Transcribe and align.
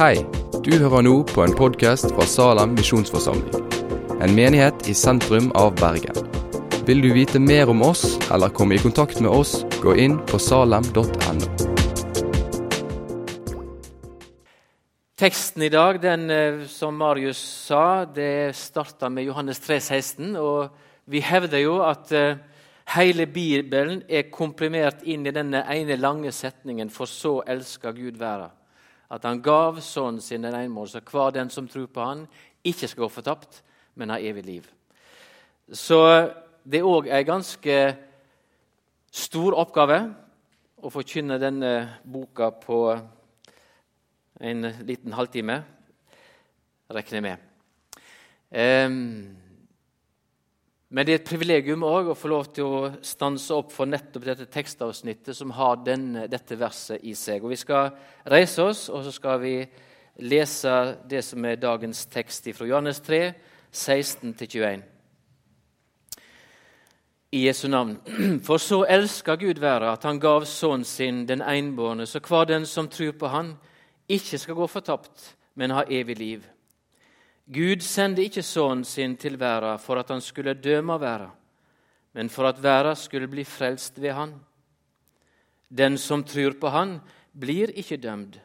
Hei, 0.00 0.22
du 0.64 0.70
hører 0.80 1.02
nå 1.04 1.10
på 1.28 1.42
en 1.44 1.52
podkast 1.52 2.06
fra 2.14 2.24
Salem 2.24 2.70
misjonsforsamling. 2.72 3.66
En 4.24 4.32
menighet 4.32 4.86
i 4.88 4.94
sentrum 4.96 5.50
av 5.60 5.74
Bergen. 5.76 6.16
Vil 6.88 7.02
du 7.04 7.10
vite 7.12 7.36
mer 7.36 7.68
om 7.68 7.82
oss 7.84 8.14
eller 8.32 8.48
komme 8.48 8.78
i 8.78 8.80
kontakt 8.80 9.18
med 9.20 9.28
oss, 9.28 9.58
gå 9.82 9.92
inn 10.00 10.14
på 10.30 10.38
salem.no. 10.40 11.04
Teksten 15.20 15.66
i 15.66 15.68
dag, 15.74 15.98
den 16.00 16.24
eh, 16.32 16.62
som 16.64 16.96
Marius 16.96 17.42
sa, 17.66 18.06
det 18.08 18.56
starta 18.56 19.10
med 19.12 19.28
Johannes 19.28 19.60
3, 19.66 19.76
16, 19.84 20.30
og 20.40 21.12
vi 21.12 21.20
hevder 21.20 21.60
jo 21.60 21.74
at 21.84 22.14
eh, 22.16 22.40
hele 22.96 23.28
Bibelen 23.28 24.00
er 24.08 24.32
komprimert 24.32 25.04
inn 25.04 25.28
i 25.28 25.36
denne 25.36 25.60
ene 25.68 26.00
lange 26.00 26.32
setningen 26.32 26.88
'For 26.88 27.04
så 27.04 27.34
elsker 27.44 27.92
Gud 27.92 28.16
verden'. 28.16 28.56
At 29.10 29.24
han 29.26 29.42
gav 29.42 29.80
Sønnen 29.82 30.22
sin 30.22 30.42
den 30.42 30.54
ene 30.54 30.70
mål, 30.70 30.88
så 30.88 31.00
hver 31.02 31.34
den 31.34 31.50
som 31.50 31.68
tror 31.68 31.88
på 31.90 32.04
han, 32.04 32.26
ikke 32.64 32.88
skal 32.88 33.04
gå 33.04 33.08
fortapt, 33.08 33.62
men 33.94 34.10
ha 34.10 34.18
evig 34.20 34.44
liv. 34.46 34.68
Så 35.72 35.98
det 36.64 36.80
er 36.80 36.86
òg 36.86 37.08
ei 37.10 37.24
ganske 37.26 37.76
stor 39.10 39.56
oppgave 39.58 39.98
å 40.80 40.90
forkynne 40.92 41.40
denne 41.42 41.72
boka 42.06 42.50
på 42.54 42.80
en 44.40 44.70
liten 44.86 45.12
halvtime, 45.12 45.58
regner 46.90 47.18
jeg 47.18 47.26
med. 47.26 47.46
Um, 48.50 49.39
men 50.90 51.06
det 51.06 51.12
er 51.12 51.20
et 51.20 51.28
privilegium 51.28 51.84
også 51.86 52.10
å 52.10 52.18
få 52.18 52.28
lov 52.32 52.48
til 52.50 52.66
å 52.66 52.78
stanse 53.06 53.54
opp 53.54 53.70
for 53.70 53.86
nettopp 53.86 54.24
dette 54.26 54.48
tekstavsnittet 54.50 55.36
som 55.38 55.52
har 55.54 55.78
denne, 55.86 56.24
dette 56.26 56.58
verset 56.58 57.04
i 57.06 57.14
seg. 57.14 57.44
Og 57.44 57.52
Vi 57.52 57.60
skal 57.60 57.92
reise 58.26 58.64
oss, 58.66 58.88
og 58.90 59.04
så 59.06 59.12
skal 59.14 59.38
vi 59.38 59.54
lese 60.26 60.96
det 61.06 61.22
som 61.22 61.46
er 61.46 61.62
dagens 61.62 62.02
tekst 62.10 62.50
fra 62.56 62.66
Johannes 62.66 62.98
3, 63.06 63.22
16-21. 63.70 64.82
I 67.38 67.46
Jesu 67.46 67.68
navn. 67.70 68.00
For 68.46 68.58
så 68.58 68.82
elsker 68.90 69.38
Gud 69.38 69.62
verda 69.62 69.92
at 69.94 70.02
han 70.08 70.18
gav 70.18 70.42
Sønnen 70.42 70.84
sin 70.84 71.22
den 71.28 71.42
einbårne, 71.46 72.06
så 72.06 72.18
hver 72.18 72.50
den 72.50 72.66
som 72.66 72.90
tror 72.90 73.14
på 73.14 73.30
Han, 73.30 73.54
ikke 74.10 74.38
skal 74.42 74.58
gå 74.58 74.66
fortapt, 74.66 75.36
men 75.54 75.70
ha 75.70 75.86
evig 75.86 76.18
liv. 76.18 76.42
Gud 77.50 77.82
sendte 77.82 78.22
ikke 78.22 78.44
Sønnen 78.46 78.84
sin 78.86 79.16
til 79.18 79.34
verden 79.40 79.78
for 79.82 79.98
at 79.98 80.10
han 80.12 80.22
skulle 80.22 80.54
døme 80.54 81.00
verden, 81.02 81.32
men 82.14 82.28
for 82.30 82.46
at 82.46 82.62
verden 82.62 82.96
skulle 82.96 83.26
bli 83.30 83.44
frelst 83.44 83.98
ved 83.98 84.14
han. 84.14 84.34
Den 85.70 85.98
som 85.98 86.22
tror 86.24 86.54
på 86.60 86.68
Han, 86.68 87.00
blir 87.32 87.70
ikke 87.78 87.96
dømt. 87.96 88.40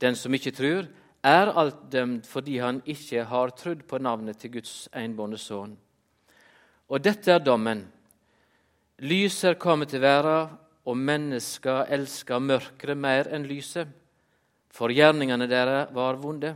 Den 0.00 0.14
som 0.14 0.34
ikke 0.34 0.52
tror, 0.52 0.88
er 1.24 1.52
alt 1.56 1.92
dømt 1.92 2.26
fordi 2.28 2.58
han 2.58 2.82
ikke 2.86 3.24
har 3.24 3.52
trodd 3.56 3.86
på 3.88 3.98
navnet 3.98 4.36
til 4.38 4.52
Guds 4.52 4.88
enbårne 4.92 5.38
sønn. 5.40 5.76
Og 6.88 7.04
dette 7.04 7.32
er 7.32 7.40
dommen. 7.40 7.86
Lyset 8.98 9.50
er 9.50 9.60
kommet 9.60 9.88
til 9.88 10.00
verden, 10.00 10.56
og 10.84 10.96
mennesker 10.96 11.88
elsker 11.92 12.40
mørket 12.40 12.96
mer 12.96 13.28
enn 13.32 13.44
lyset 13.44 13.90
for 14.72 14.92
gjerningene 14.92 15.48
deres 15.50 15.90
var 15.92 16.16
vonde. 16.16 16.54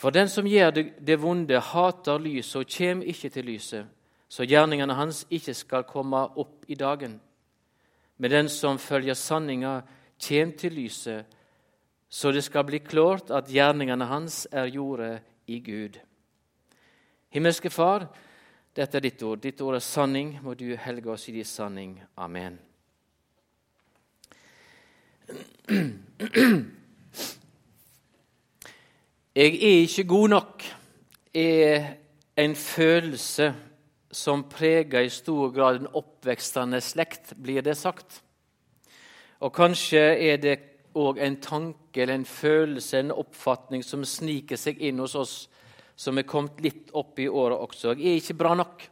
For 0.00 0.10
den 0.10 0.30
som 0.32 0.46
gjør 0.48 0.70
det 0.80 1.18
vonde, 1.20 1.58
hater 1.60 2.22
lyset 2.24 2.62
og 2.62 2.70
kommer 2.72 3.04
ikke 3.12 3.28
til 3.28 3.44
lyset, 3.44 3.86
så 4.30 4.46
gjerningene 4.48 4.94
hans 4.96 5.26
ikke 5.28 5.52
skal 5.54 5.84
komme 5.84 6.22
opp 6.40 6.64
i 6.68 6.74
dagen. 6.74 7.20
Men 8.16 8.30
den 8.30 8.48
som 8.48 8.78
følger 8.78 9.14
sanninga, 9.14 9.80
kommer 10.20 10.56
til 10.56 10.72
lyset, 10.72 11.24
så 12.08 12.32
det 12.32 12.44
skal 12.44 12.64
bli 12.64 12.78
klart 12.78 13.30
at 13.30 13.52
gjerningene 13.52 14.04
hans 14.08 14.46
er 14.52 14.64
jordet 14.72 15.20
i 15.46 15.60
Gud. 15.60 16.00
Himmelske 17.30 17.70
Far, 17.70 18.08
dette 18.76 18.96
er 18.96 19.04
ditt 19.04 19.22
ord. 19.22 19.38
Ditt 19.42 19.60
ord 19.60 19.74
er 19.76 19.84
sanning. 19.84 20.38
Må 20.42 20.54
du 20.54 20.76
helge 20.76 21.10
oss 21.12 21.28
i 21.28 21.32
din 21.32 21.44
sanning. 21.44 22.00
Amen. 22.16 22.58
Jeg 29.40 29.54
er 29.54 29.78
ikke 29.86 30.04
god 30.04 30.28
nok 30.28 30.64
er 31.34 31.84
en 32.36 32.54
følelse 32.56 33.46
som 34.12 34.42
preger 34.52 35.06
i 35.06 35.08
stor 35.08 35.48
grad 35.54 35.78
den 35.78 35.86
oppvekstende 35.96 36.80
slekt, 36.84 37.30
blir 37.40 37.62
det 37.64 37.78
sagt. 37.80 38.18
Og 39.40 39.54
kanskje 39.56 40.02
er 40.26 40.36
det 40.42 40.56
òg 40.92 41.22
en 41.24 41.38
tanke 41.40 42.02
eller 42.02 42.18
en 42.18 42.26
følelse, 42.28 42.98
en 43.00 43.14
oppfatning, 43.16 43.80
som 43.80 44.04
sniker 44.04 44.60
seg 44.60 44.82
inn 44.84 45.00
hos 45.00 45.14
oss 45.16 45.34
som 45.96 46.20
er 46.20 46.28
kommet 46.28 46.60
litt 46.60 46.92
opp 46.92 47.16
i 47.16 47.28
året 47.28 47.64
også. 47.64 47.94
Jeg 47.94 48.10
er 48.10 48.20
ikke 48.20 48.36
bra 48.42 48.52
nok. 48.60 48.84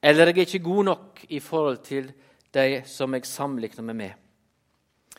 Eller 0.00 0.32
jeg 0.32 0.38
er 0.38 0.46
ikke 0.46 0.70
god 0.70 0.88
nok 0.88 1.20
i 1.28 1.42
forhold 1.44 1.82
til 1.84 2.08
de 2.56 2.80
som 2.88 3.12
jeg 3.12 3.28
sammenligner 3.28 3.88
meg 3.90 4.00
med. 4.00 4.16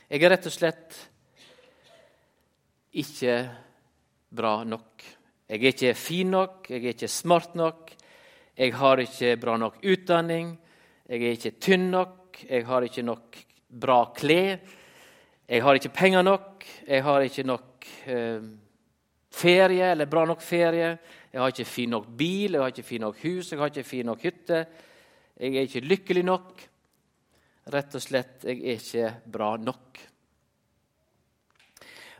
Jeg 0.09 0.23
er 0.23 0.33
rett 0.33 0.49
og 0.49 0.57
slett 0.57 0.97
ikke 3.05 3.37
bra 4.35 4.63
nok. 4.67 5.03
Jeg 5.49 5.61
er 5.61 5.71
ikke 5.71 5.93
fin 5.97 6.31
nok, 6.33 6.69
jeg 6.69 6.81
er 6.81 6.95
ikke 6.95 7.11
smart 7.11 7.55
nok, 7.55 7.91
jeg 8.57 8.73
har 8.73 9.01
ikke 9.03 9.35
bra 9.37 9.57
nok 9.61 9.81
utdanning, 9.83 10.55
jeg 11.05 11.21
er 11.21 11.35
ikke 11.35 11.57
tynn 11.61 11.89
nok, 11.93 12.39
jeg 12.49 12.65
har 12.65 12.85
ikke 12.87 13.03
nok 13.05 13.37
bra 13.69 13.99
klær, 14.15 14.57
jeg 15.45 15.61
har 15.61 15.77
ikke 15.77 15.93
penger 15.93 16.25
nok, 16.25 16.65
jeg 16.87 17.03
har 17.05 17.25
ikke 17.27 17.45
nok 17.45 17.89
eh, 18.09 18.47
ferie 19.35 19.91
eller 19.91 20.09
bra 20.09 20.25
nok 20.25 20.41
ferie, 20.41 20.95
jeg 21.31 21.41
har 21.41 21.53
ikke 21.53 21.67
fin 21.67 21.93
nok 21.93 22.07
bil, 22.17 22.55
jeg 22.55 22.63
har 22.63 22.73
ikke 22.73 22.87
fin 22.87 23.05
nok 23.05 23.21
hus, 23.21 23.51
jeg 23.51 23.59
har 23.59 23.69
ikke 23.69 23.85
fin 23.85 24.09
nok 24.09 24.25
hytte, 24.25 24.65
jeg 25.35 25.51
er 25.51 25.67
ikke 25.67 25.83
lykkelig 25.83 26.23
nok. 26.25 26.65
Rett 27.73 27.95
og 27.97 28.01
slett, 28.01 28.45
jeg 28.45 28.61
er 28.61 28.77
ikke 28.79 29.31
bra 29.33 29.55
nok. 29.57 29.99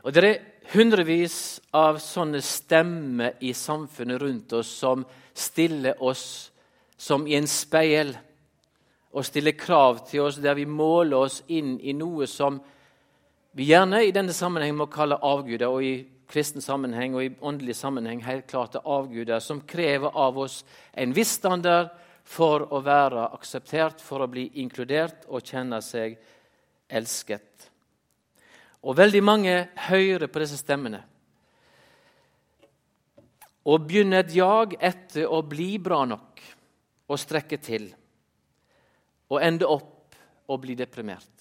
Og 0.06 0.12
Det 0.14 0.22
er 0.22 0.42
hundrevis 0.72 1.60
av 1.76 1.98
sånne 2.02 2.40
stemmer 2.42 3.36
i 3.40 3.52
samfunnet 3.54 4.20
rundt 4.22 4.52
oss 4.58 4.70
som 4.82 5.04
stiller 5.36 6.02
oss 6.02 6.50
som 6.96 7.26
i 7.28 7.36
en 7.36 7.48
speil 7.48 8.14
og 9.16 9.24
stiller 9.24 9.56
krav 9.56 10.02
til 10.08 10.26
oss 10.26 10.40
der 10.42 10.56
vi 10.58 10.66
måler 10.68 11.28
oss 11.28 11.42
inn 11.48 11.76
i 11.80 11.94
noe 11.96 12.28
som 12.30 12.58
vi 13.56 13.70
gjerne 13.70 14.02
i 14.04 14.12
denne 14.12 14.34
sammenheng 14.36 14.74
må 14.76 14.84
kalle 14.92 15.16
avguder, 15.24 15.70
og 15.72 15.80
i 15.80 16.04
kristen 16.28 16.60
sammenheng 16.60 17.14
og 17.16 17.22
i 17.24 17.30
åndelig 17.40 17.78
sammenheng 17.78 18.20
helt 18.26 18.44
klart 18.50 18.76
er 18.76 18.84
avguder, 18.84 19.40
som 19.40 19.62
krever 19.64 20.12
av 20.12 20.36
oss 20.42 20.58
en 20.92 21.14
viss 21.16 21.38
standard 21.38 21.88
for 22.26 22.66
å 22.68 22.82
være 22.84 23.30
akseptert, 23.32 24.02
for 24.04 24.20
å 24.20 24.28
bli 24.28 24.50
inkludert 24.60 25.24
og 25.30 25.40
kjenne 25.40 25.80
seg 25.80 26.18
elsket. 26.92 27.55
Og 28.86 28.94
veldig 28.94 29.22
mange 29.24 29.54
hører 29.88 30.30
på 30.30 30.42
disse 30.42 30.60
stemmene 30.60 31.02
og 33.66 33.82
begynner 33.88 34.22
et 34.22 34.34
jag 34.36 34.76
etter 34.78 35.26
å 35.26 35.40
bli 35.42 35.72
bra 35.82 36.04
nok 36.06 36.42
og 37.10 37.18
strekke 37.18 37.58
til, 37.58 37.88
og 39.26 39.42
ende 39.42 39.66
opp 39.66 40.14
og 40.46 40.60
bli 40.62 40.76
deprimert. 40.78 41.32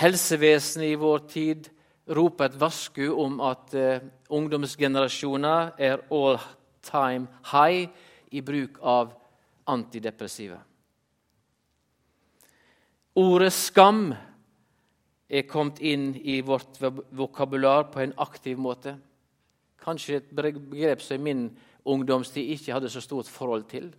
Helsevesenet 0.00 0.94
i 0.94 0.96
vår 0.96 1.26
tid 1.28 1.68
roper 2.16 2.48
et 2.48 2.56
varsku 2.60 3.10
om 3.12 3.36
at 3.44 3.76
uh, 3.76 4.00
ungdomsgenerasjoner 4.32 5.74
er 5.76 6.00
all 6.08 6.40
time 6.88 7.28
high 7.52 7.90
i 8.32 8.40
bruk 8.40 8.80
av 8.80 9.12
antidepressiva. 9.68 10.56
Ordet 13.20 13.52
skam 13.52 14.08
er 15.30 15.46
kommet 15.46 15.78
inn 15.78 16.12
i 16.16 16.40
vårt 16.42 16.80
vokabular 17.14 17.86
på 17.92 18.02
en 18.02 18.14
aktiv 18.18 18.58
måte. 18.58 18.96
Kanskje 19.80 20.16
et 20.18 20.30
begrep 20.34 21.02
som 21.02 21.20
i 21.20 21.22
min 21.22 21.44
ungdomstid 21.84 22.50
ikke 22.50 22.72
hadde 22.74 22.90
så 22.90 23.00
stort 23.00 23.28
forhold 23.30 23.64
til. 23.70 23.92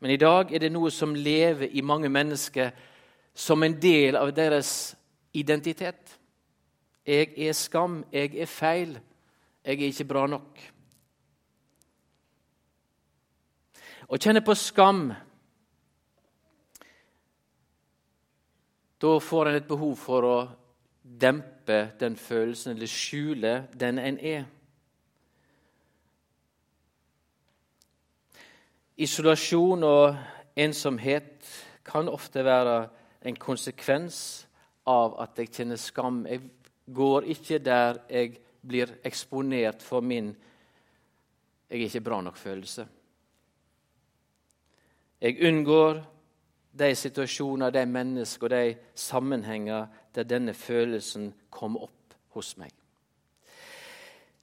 Men 0.00 0.10
i 0.10 0.20
dag 0.20 0.52
er 0.52 0.58
det 0.58 0.72
noe 0.72 0.90
som 0.90 1.14
lever 1.14 1.72
i 1.72 1.80
mange 1.80 2.08
mennesker 2.08 2.70
som 3.34 3.62
en 3.62 3.76
del 3.80 4.16
av 4.16 4.32
deres 4.36 4.94
identitet. 5.32 6.18
Jeg 7.06 7.32
er 7.36 7.56
skam, 7.56 8.04
jeg 8.12 8.36
er 8.36 8.46
feil, 8.46 8.98
jeg 9.64 9.80
er 9.80 9.88
ikke 9.88 10.08
bra 10.12 10.26
nok. 10.28 10.60
Å 14.10 14.18
kjenne 14.18 14.42
på 14.44 14.56
skam 14.58 15.10
Da 19.00 19.20
får 19.20 19.48
en 19.48 19.54
et 19.56 19.68
behov 19.68 19.94
for 19.96 20.26
å 20.28 20.38
dempe 21.02 21.78
den 22.00 22.16
følelsen, 22.20 22.74
eller 22.74 22.90
skjule 22.90 23.52
den 23.80 23.98
en 23.98 24.18
er. 24.18 24.44
Isolasjon 29.00 29.86
og 29.88 30.16
ensomhet 30.60 31.48
kan 31.84 32.12
ofte 32.12 32.44
være 32.44 32.76
en 33.24 33.40
konsekvens 33.40 34.20
av 34.88 35.16
at 35.24 35.40
jeg 35.40 35.52
kjenner 35.54 35.80
skam. 35.80 36.26
Jeg 36.28 36.50
går 36.92 37.30
ikke 37.32 37.62
der 37.64 38.02
jeg 38.10 38.36
blir 38.60 38.98
eksponert 39.04 39.82
for 39.82 40.00
min 40.00 40.36
'jeg 41.70 41.80
er 41.80 41.84
ikke 41.84 42.00
bra 42.04 42.20
nok'-følelse. 42.20 42.86
Jeg 45.20 45.36
unngår 45.46 46.04
de 46.72 46.90
situasjoner, 46.94 47.70
de 47.70 47.86
mennesker 47.86 48.46
og 48.46 48.52
de 48.54 48.76
sammenhenger 48.94 49.88
der 50.14 50.28
denne 50.28 50.54
følelsen 50.54 51.32
kom 51.50 51.76
opp 51.80 52.14
hos 52.36 52.54
meg. 52.58 52.70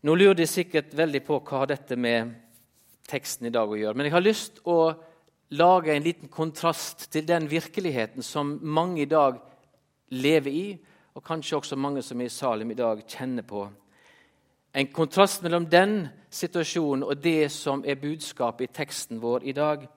Nå 0.04 0.16
lurer 0.16 0.38
de 0.38 0.48
sikkert 0.48 0.94
veldig 0.96 1.24
på 1.26 1.40
hva 1.48 1.66
dette 1.68 1.96
med 2.00 2.36
teksten 3.08 3.48
i 3.48 3.54
dag 3.54 3.70
å 3.70 3.80
gjøre. 3.80 3.98
Men 3.98 4.10
jeg 4.10 4.16
har 4.16 4.26
lyst 4.26 4.62
å 4.68 4.94
lage 5.58 5.94
en 5.96 6.04
liten 6.04 6.30
kontrast 6.30 7.08
til 7.12 7.26
den 7.28 7.48
virkeligheten 7.50 8.24
som 8.24 8.58
mange 8.62 9.02
i 9.02 9.10
dag 9.10 9.40
lever 10.12 10.52
i, 10.52 10.68
og 11.16 11.24
kanskje 11.26 11.58
også 11.58 11.80
mange 11.80 12.04
som 12.06 12.22
er 12.22 12.30
i 12.30 12.34
Salim 12.34 12.72
i 12.72 12.78
dag, 12.78 13.02
kjenner 13.08 13.48
på. 13.48 13.64
En 14.78 14.92
kontrast 14.94 15.42
mellom 15.42 15.66
den 15.66 16.10
situasjonen 16.30 17.08
og 17.08 17.24
det 17.24 17.50
som 17.52 17.82
er 17.88 17.98
budskapet 17.98 18.68
i 18.68 18.74
teksten 18.84 19.22
vår 19.24 19.48
i 19.48 19.56
dag. 19.58 19.88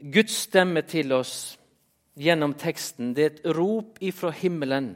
Guds 0.00 0.32
stemme 0.46 0.82
til 0.82 1.12
oss 1.12 1.58
gjennom 2.20 2.54
teksten 2.58 3.12
det 3.16 3.24
er 3.24 3.34
et 3.34 3.56
rop 3.56 3.98
ifra 4.00 4.30
himmelen, 4.32 4.94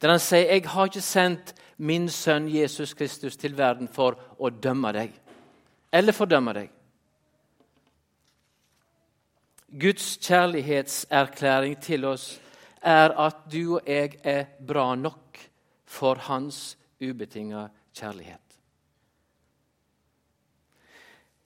der 0.00 0.08
han 0.08 0.20
sier 0.20 0.52
'Jeg 0.52 0.68
har 0.68 0.86
ikke 0.86 1.00
sendt 1.00 1.54
min 1.78 2.08
sønn 2.08 2.48
Jesus 2.48 2.94
Kristus 2.94 3.36
til 3.36 3.56
verden 3.56 3.88
for 3.88 4.16
å 4.38 4.50
dømme 4.50 4.92
deg' 4.92 5.20
eller 5.92 6.12
fordømme 6.12 6.52
deg. 6.52 6.70
Guds 9.80 10.16
kjærlighetserklæring 10.16 11.80
til 11.80 12.04
oss 12.04 12.40
er 12.82 13.10
at 13.10 13.36
du 13.52 13.76
og 13.76 13.82
jeg 13.86 14.18
er 14.24 14.44
bra 14.66 14.94
nok 14.94 15.38
for 15.86 16.14
hans 16.14 16.76
ubetinga 17.00 17.68
kjærlighet. 17.94 18.49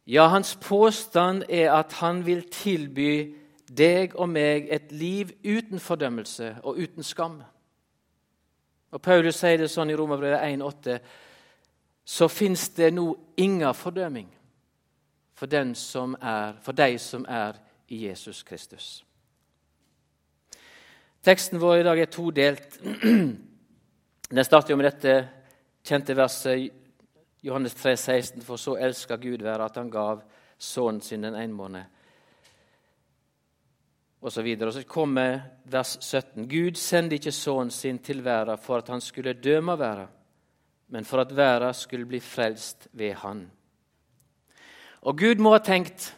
Ja, 0.06 0.27
hans 0.27 0.56
påstand 0.61 1.45
er 1.49 1.73
at 1.73 1.93
han 1.93 2.27
vil 2.27 2.45
tilby 2.53 3.35
deg 3.73 4.12
og 4.21 4.29
meg 4.29 4.69
et 4.73 4.93
liv 4.93 5.33
uten 5.45 5.81
fordømmelse 5.81 6.56
og 6.62 6.77
uten 6.77 7.03
skam. 7.03 7.39
Og 8.93 9.03
Paulus 9.03 9.41
sier 9.41 9.59
det 9.59 9.71
sånn 9.73 9.91
i 9.91 9.97
Romerbrevet 9.97 10.45
1,8.: 10.45 10.99
Så 12.05 12.29
fins 12.29 12.69
det 12.77 12.93
nå 12.95 13.06
inga 13.37 13.73
fordømming 13.73 14.29
for, 15.35 15.47
den 15.47 15.75
som 15.75 16.15
er, 16.21 16.61
for 16.62 16.73
de 16.73 16.99
som 16.99 17.25
er 17.29 17.59
i 17.89 18.05
Jesus 18.06 18.43
Kristus. 18.43 19.05
Teksten 21.25 21.61
vår 21.61 21.81
i 21.81 21.83
dag 21.83 21.99
er 21.99 22.12
todelt. 22.12 22.79
Den 24.35 24.45
starter 24.45 24.73
jo 24.73 24.77
med 24.77 24.91
dette 24.91 25.29
kjente 25.85 26.17
verset 26.17 26.84
Johannes 27.44 27.75
3, 27.75 27.96
16, 27.96 28.43
For 28.43 28.56
så 28.56 28.79
elska 28.81 29.17
Gud 29.20 29.43
være 29.44 29.67
at 29.69 29.76
han 29.76 29.91
gav 29.93 30.23
sønnen 30.58 31.02
sin 31.05 31.26
den 31.26 31.35
enbårne. 31.37 31.82
Og 34.25 34.32
så, 34.32 34.41
og 34.41 34.73
så 34.73 34.82
kommer 34.88 35.43
vers 35.69 35.99
17. 36.00 36.49
Gud 36.49 36.79
sendte 36.81 37.19
ikke 37.19 37.32
sønnen 37.32 37.70
sin 37.70 37.99
til 37.99 38.25
verden 38.25 38.58
for 38.58 38.81
at 38.81 38.88
han 38.88 39.00
skulle 39.05 39.37
døme 39.37 39.76
verden, 39.79 40.08
men 40.88 41.05
for 41.05 41.20
at 41.20 41.37
verden 41.37 41.75
skulle 41.75 42.08
bli 42.08 42.20
frelst 42.20 42.88
ved 42.93 43.12
han. 43.20 43.50
Og 45.02 45.19
Gud 45.19 45.37
må 45.37 45.52
ha 45.52 45.61
tenkt 45.61 46.14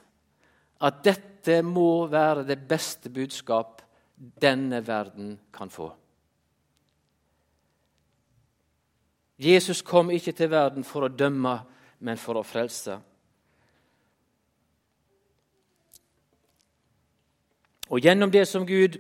at 0.81 1.03
dette 1.03 1.63
må 1.67 2.07
være 2.07 2.47
det 2.47 2.61
beste 2.69 3.11
budskap 3.11 3.83
denne 4.15 4.79
verden 4.87 5.39
kan 5.53 5.71
få. 5.71 5.91
Jesus 9.39 9.83
kom 9.83 10.11
ikke 10.11 10.33
til 10.33 10.51
verden 10.51 10.85
for 10.85 11.07
å 11.07 11.13
dømme, 11.13 11.59
men 12.01 12.19
for 12.21 12.41
å 12.41 12.45
frelse. 12.45 12.97
Og 17.89 18.01
gjennom 18.03 18.33
det 18.33 18.47
som 18.49 18.67
Gud 18.67 18.99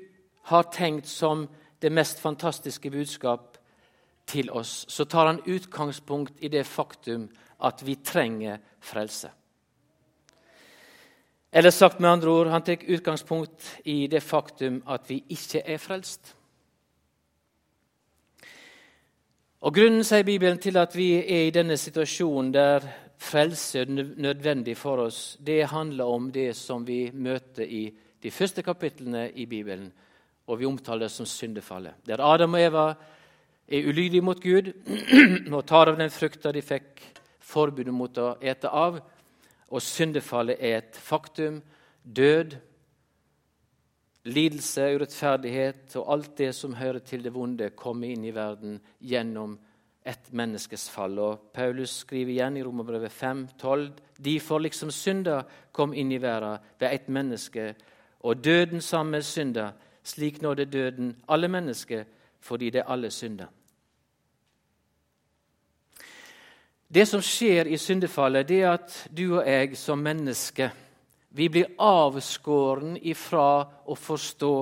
har 0.50 0.68
tenkt 0.72 1.08
som 1.08 1.46
det 1.82 1.92
mest 1.92 2.20
fantastiske 2.22 2.90
budskap 2.90 3.58
til 4.26 4.50
oss, 4.50 4.84
så 4.88 5.04
tar 5.04 5.26
han 5.26 5.42
utgangspunkt 5.46 6.38
i 6.40 6.48
det 6.48 6.66
faktum 6.66 7.28
at 7.60 7.82
vi 7.86 7.96
trenger 7.96 8.60
frelse. 8.80 9.30
Eller 11.52 11.70
sagt 11.70 12.00
med 12.00 12.10
andre 12.10 12.30
ord, 12.30 12.46
han 12.46 12.62
tar 12.62 12.84
utgangspunkt 12.84 13.80
i 13.84 14.06
det 14.06 14.22
faktum 14.22 14.82
at 14.86 15.08
vi 15.10 15.22
ikke 15.28 15.62
er 15.64 15.78
frelst. 15.78 16.34
Og 19.66 19.74
Grunnen 19.74 20.04
sier 20.06 20.22
Bibelen, 20.22 20.60
til 20.62 20.76
at 20.78 20.92
vi 20.94 21.16
er 21.18 21.48
i 21.48 21.50
denne 21.50 21.74
situasjonen 21.74 22.52
der 22.54 22.84
frelse 23.18 23.80
er 23.80 23.88
nødvendig 23.90 24.76
for 24.78 25.00
oss, 25.08 25.38
det 25.42 25.72
handler 25.72 26.06
om 26.06 26.28
det 26.30 26.52
som 26.54 26.84
vi 26.86 27.10
møter 27.10 27.66
i 27.66 27.88
de 28.22 28.30
første 28.30 28.62
kapitlene 28.62 29.24
i 29.34 29.48
Bibelen, 29.50 29.88
og 30.46 30.60
vi 30.60 30.68
omtaler 30.70 31.08
det 31.08 31.16
som 31.16 31.26
syndefallet. 31.26 31.98
Der 32.06 32.22
Adam 32.22 32.54
og 32.54 32.62
Eva 32.62 32.84
er 33.66 33.88
ulydige 33.90 34.22
mot 34.22 34.38
Gud 34.38 34.70
og 35.56 35.66
tar 35.66 35.90
av 35.90 35.98
den 35.98 36.14
frukta 36.14 36.54
de 36.54 36.62
fikk 36.62 37.02
forbudet 37.42 37.94
mot 37.94 38.22
å 38.22 38.36
ete 38.38 38.70
av. 38.70 39.00
Og 39.66 39.82
syndefallet 39.82 40.62
er 40.62 40.78
et 40.78 41.02
faktum. 41.02 41.58
Død, 42.04 42.54
lidelse, 44.26 44.88
urettferdighet 44.96 45.96
og 46.00 46.12
alt 46.12 46.36
det 46.38 46.52
som 46.54 46.74
hører 46.74 46.98
til 46.98 47.24
det 47.24 47.32
vonde, 47.34 47.70
kommer 47.76 48.10
inn 48.10 48.24
i 48.26 48.34
verden 48.34 48.80
gjennom 49.00 49.56
et 50.06 50.30
menneskes 50.30 50.88
fall. 50.90 51.18
Og 51.18 51.50
Paulus 51.54 52.00
skriver 52.02 52.34
igjen 52.34 52.56
i 52.56 52.64
Romerbrevet 52.64 53.12
5, 53.12 53.46
12, 53.58 53.90
Derfor 54.24 54.62
liksom 54.64 54.90
synda 54.90 55.42
kom 55.72 55.92
inn 55.94 56.12
i 56.12 56.22
verden 56.22 56.62
ved 56.80 56.92
ett 56.92 57.08
menneske, 57.08 57.74
og 58.20 58.44
døden 58.44 58.80
sammen 58.80 59.18
med 59.18 59.22
synda. 59.22 59.72
Slik 60.02 60.42
nådde 60.42 60.64
døden 60.64 61.16
alle 61.28 61.48
mennesker, 61.48 62.04
fordi 62.40 62.70
det 62.70 62.80
er 62.80 62.92
alle 62.92 63.10
synder. 63.10 63.46
Det 66.94 67.08
som 67.08 67.22
skjer 67.22 67.66
i 67.66 67.76
syndefallet, 67.76 68.48
det 68.48 68.60
er 68.62 68.72
at 68.72 69.08
du 69.16 69.38
og 69.38 69.46
jeg 69.46 69.76
som 69.76 69.98
mennesker 69.98 70.70
vi 71.36 71.48
blir 71.52 71.74
avskåren 71.82 72.94
ifra 72.96 73.66
å 73.84 73.94
forstå 73.94 74.52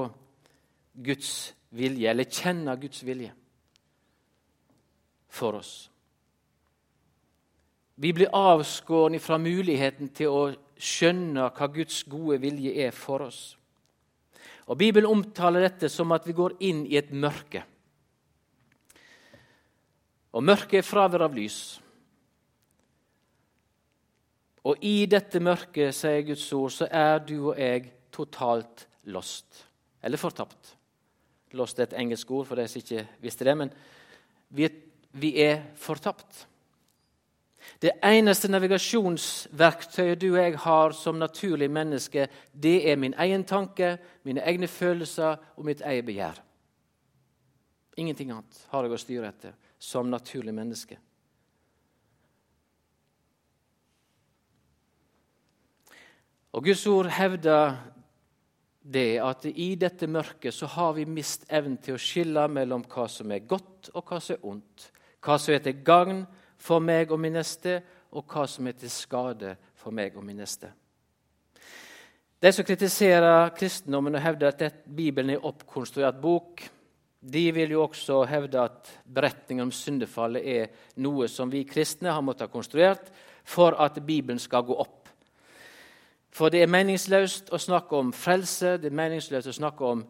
Guds 1.06 1.54
vilje, 1.70 2.08
eller 2.10 2.26
kjenne 2.26 2.74
Guds 2.82 3.02
vilje 3.06 3.30
for 5.30 5.60
oss. 5.60 5.74
Vi 7.94 8.10
blir 8.12 8.34
avskåren 8.34 9.14
ifra 9.14 9.38
muligheten 9.38 10.10
til 10.18 10.34
å 10.34 10.42
skjønne 10.74 11.46
hva 11.54 11.70
Guds 11.70 12.02
gode 12.10 12.40
vilje 12.42 12.74
er 12.88 12.90
for 12.90 13.28
oss. 13.28 13.54
Og 14.66 14.78
Bibelen 14.80 15.12
omtaler 15.12 15.68
dette 15.68 15.90
som 15.92 16.10
at 16.16 16.26
vi 16.26 16.34
går 16.34 16.56
inn 16.66 16.82
i 16.90 16.98
et 16.98 17.14
mørke. 17.14 17.62
Og 20.34 20.42
mørket 20.42 20.80
er 20.80 20.86
fravær 20.90 21.28
av 21.28 21.38
lys. 21.38 21.76
Og 24.64 24.80
i 24.80 25.04
dette 25.10 25.40
mørket, 25.44 25.92
sier 25.96 26.24
Guds 26.24 26.46
ord, 26.56 26.72
så 26.72 26.88
er 26.88 27.18
du 27.26 27.36
og 27.50 27.58
jeg 27.60 27.90
totalt 28.14 28.86
lost. 29.12 29.66
Eller 30.04 30.20
fortapt. 30.20 30.72
Lost 31.54 31.78
er 31.78 31.88
et 31.88 31.98
engelsk 32.00 32.30
ord 32.32 32.48
for 32.48 32.58
de 32.58 32.66
som 32.68 32.80
ikke 32.80 33.04
visste 33.22 33.46
det, 33.46 33.54
men 33.58 33.70
vi 34.54 34.66
er, 34.66 34.74
vi 35.12 35.34
er 35.44 35.62
fortapt. 35.78 36.46
Det 37.80 37.94
eneste 38.04 38.48
navigasjonsverktøyet 38.50 40.20
du 40.20 40.26
og 40.34 40.40
jeg 40.40 40.58
har 40.64 40.96
som 40.96 41.20
naturlig 41.20 41.70
menneske, 41.72 42.26
det 42.52 42.90
er 42.90 43.00
min 43.00 43.14
egen 43.18 43.44
tanke, 43.44 43.96
mine 44.24 44.44
egne 44.44 44.68
følelser 44.68 45.36
og 45.56 45.64
mitt 45.64 45.80
eget 45.80 46.04
begjær. 46.04 46.40
Ingenting 47.96 48.32
annet 48.34 48.64
har 48.72 48.84
jeg 48.84 48.96
å 48.96 49.00
styre 49.00 49.30
etter 49.30 49.56
som 49.78 50.10
naturlig 50.10 50.54
menneske. 50.54 50.98
Og 56.54 56.62
Guds 56.62 56.86
ord 56.86 57.08
hevder 57.10 57.74
det 58.94 59.16
at 59.18 59.46
i 59.48 59.72
dette 59.80 60.06
mørket 60.06 60.54
så 60.54 60.68
har 60.70 60.92
vi 60.94 61.06
mist 61.08 61.48
evnen 61.50 61.80
til 61.82 61.96
å 61.96 62.02
skille 62.02 62.44
mellom 62.46 62.84
hva 62.92 63.08
som 63.10 63.32
er 63.34 63.42
godt, 63.48 63.90
og 63.90 64.04
hva 64.06 64.20
som 64.22 64.36
er 64.36 64.46
ondt. 64.52 64.86
Hva 65.24 65.38
som 65.40 65.56
er 65.56 65.64
til 65.64 65.82
gagn 65.82 66.22
for 66.62 66.84
meg 66.84 67.10
og 67.10 67.18
min 67.18 67.34
neste, 67.34 67.80
og 68.14 68.30
hva 68.30 68.46
som 68.46 68.70
er 68.70 68.78
til 68.78 68.92
skade 68.92 69.56
for 69.80 69.90
meg 69.90 70.14
og 70.14 70.22
min 70.22 70.38
neste. 70.44 70.70
De 72.38 72.52
som 72.54 72.66
kritiserer 72.68 73.50
kristendommen 73.58 74.14
og 74.14 74.22
hevder 74.22 74.54
at 74.54 74.82
Bibelen 74.86 75.34
er 75.34 75.46
oppkonstruert 75.48 76.22
bok, 76.22 76.62
de 77.18 77.46
vil 77.56 77.72
jo 77.72 77.86
også 77.88 78.20
hevde 78.30 78.62
at 78.62 78.98
beretningen 79.10 79.66
om 79.66 79.74
syndefallet 79.74 80.44
er 80.44 80.90
noe 81.02 81.26
som 81.32 81.50
vi 81.50 81.64
kristne 81.66 82.12
har 82.14 82.22
måttet 82.22 82.46
ha 82.46 82.52
konstruert 82.52 83.08
for 83.42 83.74
at 83.80 83.98
Bibelen 84.06 84.38
skal 84.38 84.62
gå 84.68 84.76
opp. 84.76 85.03
For 86.34 86.50
det 86.50 86.64
er 86.64 86.70
meningsløst 86.70 87.52
å 87.54 87.60
snakke 87.62 87.94
om 87.94 88.10
frelse, 88.12 88.74
det 88.82 88.90
er 88.90 88.96
meningsløst 88.98 89.52
å 89.52 89.54
snakke 89.54 89.86
om 89.86 90.02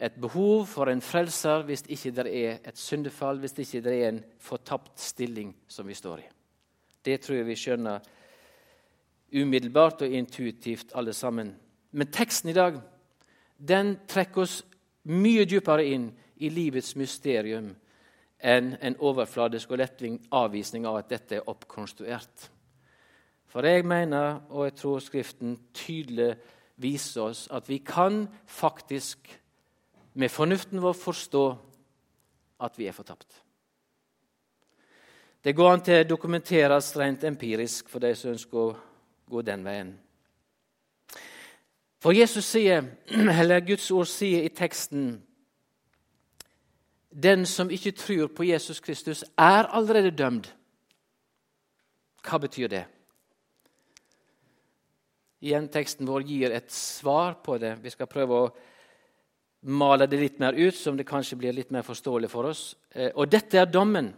et 0.00 0.14
behov 0.20 0.64
for 0.70 0.88
en 0.88 1.02
frelser 1.04 1.64
hvis 1.68 1.82
ikke 1.92 2.12
det 2.16 2.26
er 2.30 2.60
et 2.70 2.78
syndefall, 2.78 3.40
hvis 3.42 3.58
ikke 3.64 3.82
det 3.84 3.96
er 3.98 4.12
en 4.12 4.22
fortapt 4.40 4.96
stilling 5.02 5.50
som 5.68 5.88
vi 5.88 5.96
står 5.98 6.22
i. 6.22 6.28
Det 7.04 7.18
tror 7.20 7.40
jeg 7.40 7.48
vi 7.50 7.58
skjønner 7.58 8.08
umiddelbart 9.34 10.06
og 10.06 10.14
intuitivt 10.14 10.94
alle 10.96 11.12
sammen. 11.12 11.52
Men 11.92 12.12
teksten 12.12 12.50
i 12.52 12.56
dag 12.56 12.80
den 13.58 13.96
trekker 14.08 14.46
oss 14.46 14.62
mye 15.10 15.44
dypere 15.48 15.84
inn 15.84 16.08
i 16.38 16.48
livets 16.52 16.94
mysterium 16.96 17.74
enn 18.38 18.76
en 18.80 18.96
overfladisk 19.02 19.72
og 19.74 19.82
lettving 19.82 20.20
avvisning 20.32 20.86
av 20.86 21.00
at 21.00 21.10
dette 21.10 21.40
er 21.40 21.50
oppkonstruert. 21.50 22.48
For 23.48 23.64
jeg 23.64 23.84
mener, 23.86 24.40
og 24.50 24.64
jeg 24.64 24.74
tror 24.74 24.98
Skriften 24.98 25.58
tydelig 25.74 26.36
viser 26.76 27.22
oss, 27.22 27.48
at 27.50 27.68
vi 27.68 27.78
kan 27.78 28.26
faktisk 28.46 29.40
med 30.14 30.28
fornuften 30.28 30.82
vår 30.82 30.92
forstå 30.92 31.44
at 32.60 32.78
vi 32.78 32.86
er 32.86 32.92
fortapt. 32.92 33.42
Det 35.44 35.54
går 35.56 35.72
an 35.72 35.80
til 35.80 36.02
å 36.02 36.08
dokumenteres 36.08 36.90
rent 36.98 37.24
empirisk 37.24 37.88
for 37.88 38.02
de 38.02 38.10
som 38.18 38.34
ønsker 38.34 38.58
å 38.58 38.76
gå 39.30 39.42
den 39.46 39.64
veien. 39.64 39.94
For 42.02 42.12
Jesus 42.14 42.44
sier, 42.44 42.84
eller 43.40 43.64
Guds 43.66 43.90
ord 43.90 44.10
sier 44.10 44.44
i 44.44 44.52
teksten 44.54 45.22
Den 47.08 47.46
som 47.46 47.70
ikke 47.70 47.96
tror 47.96 48.26
på 48.36 48.44
Jesus 48.44 48.80
Kristus, 48.80 49.24
er 49.38 49.66
allerede 49.74 50.10
dømt. 50.10 50.54
Hva 52.22 52.38
betyr 52.38 52.68
det? 52.68 52.84
Igjen, 55.40 55.68
Teksten 55.70 56.08
vår 56.08 56.22
gir 56.26 56.50
et 56.50 56.70
svar 56.74 57.36
på 57.44 57.58
det. 57.62 57.76
Vi 57.82 57.90
skal 57.90 58.10
prøve 58.10 58.38
å 58.38 58.48
male 59.70 60.06
det 60.10 60.18
litt 60.18 60.40
mer 60.42 60.56
ut, 60.58 60.74
som 60.74 60.96
det 60.96 61.06
kanskje 61.06 61.38
blir 61.38 61.54
litt 61.54 61.70
mer 61.70 61.86
forståelig 61.86 62.30
for 62.30 62.50
oss. 62.50 62.74
Eh, 62.90 63.12
og 63.14 63.30
dette 63.30 63.60
er 63.60 63.70
dommen. 63.70 64.10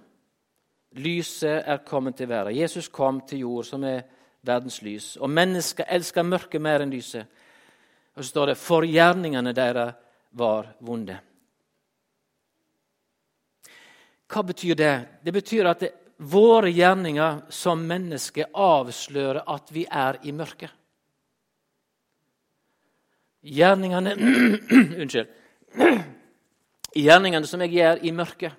Lyset 0.96 1.68
er 1.68 1.84
kommet 1.86 2.16
til 2.16 2.28
verden. 2.30 2.56
Jesus 2.56 2.88
kom 2.88 3.20
til 3.28 3.44
jord, 3.44 3.68
som 3.68 3.84
er 3.84 4.02
verdens 4.42 4.80
lys. 4.82 5.14
Og 5.20 5.30
mennesker 5.30 5.88
elsker 5.88 6.26
mørket 6.26 6.62
mer 6.62 6.80
enn 6.80 6.92
lyset. 6.92 7.26
Og 8.16 8.24
så 8.24 8.28
står 8.28 8.46
det 8.46 8.58
'for 8.58 8.82
gjerningene 8.82 9.52
deres 9.54 9.94
var 10.32 10.74
vonde'. 10.82 11.20
Hva 14.26 14.42
betyr 14.42 14.74
det? 14.74 15.06
Det 15.24 15.32
betyr 15.32 15.66
at 15.66 15.80
det, 15.80 15.92
våre 16.18 16.70
gjerninger 16.70 17.42
som 17.48 17.78
mennesker 17.78 18.52
avslører 18.54 19.42
at 19.46 19.72
vi 19.72 19.86
er 19.90 20.18
i 20.22 20.32
mørket. 20.32 20.70
Gjerningene 23.42 24.14
Unnskyld. 25.02 25.28
Gjerningene 27.04 27.46
som 27.46 27.62
jeg 27.64 27.76
gjør 27.78 28.02
i 28.02 28.10
mørket, 28.10 28.52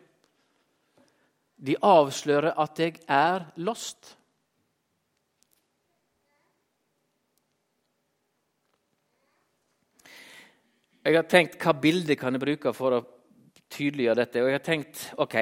de 1.61 1.75
avslører 1.85 2.55
at 2.57 2.79
jeg 2.79 2.95
er 3.05 3.43
lost. 3.61 4.15
Jeg 11.01 11.17
har 11.17 11.25
tenkt 11.29 11.57
hva 11.61 11.73
bilde 11.81 12.15
kan 12.17 12.33
jeg 12.33 12.41
bruke 12.41 12.73
for 12.77 12.95
å 12.97 13.01
tydeliggjøre 13.73 14.19
dette. 14.21 14.41
Og 14.41 14.49
jeg 14.49 14.57
har 14.57 14.65
tenkt, 14.65 15.03
ok, 15.17 15.35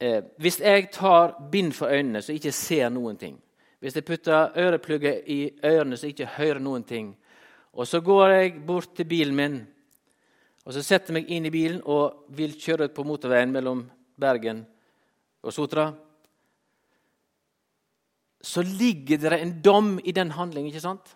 eh, 0.00 0.22
Hvis 0.38 0.60
jeg 0.60 0.90
tar 0.92 1.48
bind 1.52 1.72
for 1.72 1.88
øynene 1.88 2.22
så 2.22 2.32
jeg 2.32 2.40
ikke 2.40 2.52
ser 2.52 2.88
noen 2.88 3.16
ting, 3.16 3.38
hvis 3.80 3.94
jeg 3.94 4.04
putter 4.04 4.52
øreplugger 4.56 5.22
i 5.26 5.50
ørene 5.64 5.96
så 5.96 6.06
jeg 6.06 6.16
ikke 6.16 6.36
hører 6.36 6.58
noen 6.58 6.84
ting, 6.84 7.16
og 7.78 7.86
så 7.86 8.02
går 8.02 8.32
jeg 8.34 8.54
bort 8.66 8.96
til 8.98 9.06
bilen 9.06 9.36
min 9.38 9.58
og 10.68 10.74
så 10.76 10.82
setter 10.84 11.14
jeg 11.14 11.16
meg 11.16 11.30
inn 11.32 11.46
i 11.48 11.52
bilen 11.52 11.78
og 11.88 12.26
vil 12.36 12.52
kjøre 12.60 12.90
ut 12.90 12.96
på 12.96 13.04
motorveien 13.08 13.48
mellom 13.48 13.86
Bergen 14.20 14.60
og 15.40 15.54
Sotra, 15.54 15.86
så 18.44 18.60
ligger 18.66 19.22
det 19.22 19.38
en 19.38 19.54
dom 19.64 19.94
i 20.04 20.12
den 20.12 20.34
handlingen. 20.36 20.68
ikke 20.68 20.84
sant? 20.84 21.14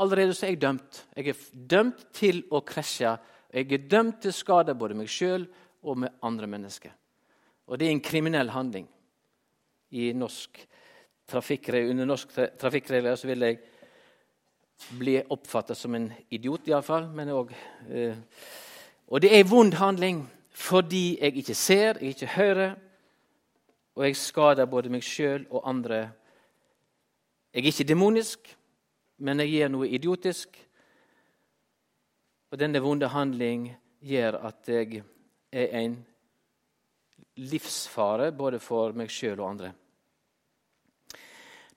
Allerede 0.00 0.32
så 0.32 0.46
er 0.46 0.54
jeg 0.54 0.62
dømt. 0.62 1.02
Jeg 1.14 1.28
er 1.28 1.44
dømt 1.52 2.06
til 2.16 2.40
å 2.48 2.62
krasje. 2.64 3.12
Jeg 3.52 3.68
er 3.76 3.84
dømt 3.92 4.22
til 4.24 4.32
skade 4.32 4.74
både 4.74 4.96
meg 4.96 5.12
sjøl 5.12 5.44
og 5.84 6.00
med 6.00 6.16
andre 6.24 6.48
mennesker. 6.48 6.96
Og 7.68 7.76
det 7.76 7.90
er 7.90 7.92
en 7.92 8.00
kriminell 8.00 8.54
handling. 8.56 8.88
I 9.92 10.14
norsk 10.16 10.64
under 11.32 12.08
norsk 12.08 12.32
trafikkregler 12.60 13.16
så 13.16 13.28
vil 13.28 13.44
jeg 13.44 13.60
bli 14.90 15.16
oppfatta 15.30 15.74
som 15.74 15.94
en 15.94 16.12
idiot, 16.30 16.68
iallfall. 16.68 17.08
Men 17.14 17.32
òg 17.34 17.52
eh, 17.88 18.16
Og 19.06 19.20
det 19.20 19.32
er 19.32 19.42
en 19.42 19.50
vond 19.50 19.74
handling 19.74 20.24
fordi 20.52 21.18
jeg 21.20 21.36
ikke 21.36 21.54
ser, 21.54 21.98
jeg 22.00 22.08
ikke 22.12 22.26
hører, 22.26 22.74
og 23.94 24.04
jeg 24.04 24.16
skader 24.16 24.66
både 24.68 24.90
meg 24.92 25.02
sjøl 25.04 25.46
og 25.50 25.68
andre. 25.68 26.12
Jeg 27.52 27.64
er 27.64 27.70
ikke 27.72 27.88
demonisk, 27.88 28.52
men 29.18 29.40
jeg 29.40 29.48
gjør 29.48 29.72
noe 29.72 29.88
idiotisk. 29.88 30.56
Og 32.52 32.60
denne 32.60 32.80
vonde 32.84 33.08
handling 33.08 33.70
gjør 34.00 34.38
at 34.48 34.68
jeg 34.68 35.02
er 35.52 35.76
en 35.80 35.96
livsfare 37.36 38.32
både 38.32 38.60
for 38.60 38.92
meg 38.96 39.12
sjøl 39.12 39.40
og 39.40 39.50
andre. 39.50 39.72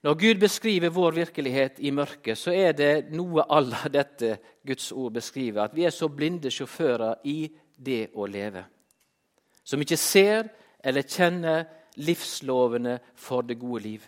Når 0.06 0.14
Gud 0.14 0.38
beskriver 0.38 0.92
vår 0.94 1.10
virkelighet 1.10 1.78
i 1.82 1.90
mørket, 1.90 2.38
så 2.38 2.52
er 2.54 2.76
det 2.78 3.08
noe 3.10 3.42
av 3.58 3.72
dette 3.90 4.36
Guds 4.62 4.92
ord 4.92 5.16
beskriver. 5.16 5.64
At 5.64 5.74
vi 5.74 5.82
er 5.82 5.90
så 5.90 6.06
blinde 6.06 6.52
sjåfører 6.54 7.24
i 7.26 7.48
det 7.74 8.12
å 8.14 8.28
leve. 8.30 8.62
Som 9.66 9.82
ikke 9.82 9.98
ser 9.98 10.46
eller 10.78 11.02
kjenner 11.02 11.64
livslovene 11.98 13.00
for 13.18 13.42
det 13.42 13.56
gode 13.58 13.82
liv. 13.82 14.06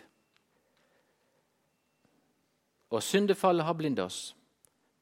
Og 2.95 3.03
syndefallet 3.03 3.67
har 3.67 3.75
blindet 3.75 4.05
oss. 4.05 4.21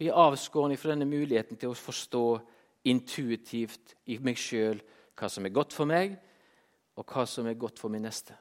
Vi 0.01 0.09
er 0.09 0.17
avskåret 0.17 0.81
fra 0.81 0.95
denne 0.95 1.05
muligheten 1.05 1.61
til 1.61 1.75
å 1.75 1.77
forstå 1.77 2.25
intuitivt 2.89 3.93
i 4.09 4.17
meg 4.17 4.41
sjøl 4.41 4.81
hva 5.17 5.29
som 5.29 5.45
er 5.45 5.53
godt 5.53 5.77
for 5.77 5.85
meg, 5.89 6.17
og 6.97 7.05
hva 7.05 7.29
som 7.29 7.45
er 7.45 7.61
godt 7.61 7.77
for 7.77 7.93
min 7.93 8.05
neste. 8.09 8.33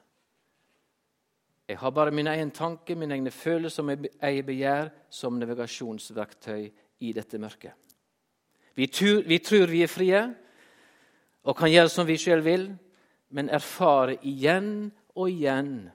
Jeg 1.67 1.79
har 1.79 1.91
bare 1.91 2.15
min 2.15 2.27
egen 2.31 2.51
tanke, 2.55 2.95
mine 2.95 3.15
egne 3.15 3.31
følelser 3.35 3.83
og 3.83 3.89
mitt 3.89 4.07
eget 4.23 4.47
begjær 4.47 4.91
som 5.11 5.39
navigasjonsverktøy 5.41 6.69
i 7.03 7.13
dette 7.13 7.41
mørket. 7.43 7.75
Vi 8.77 8.87
tror, 8.87 9.23
vi 9.27 9.39
tror 9.39 9.67
vi 9.67 9.83
er 9.83 9.91
frie 9.91 10.21
og 11.43 11.57
kan 11.57 11.71
gjøre 11.73 11.91
som 11.91 12.07
vi 12.07 12.19
sjøl 12.21 12.45
vil, 12.45 12.69
men 13.35 13.51
erfarer 13.51 14.21
igjen 14.23 14.93
og 15.17 15.31
igjen 15.33 15.89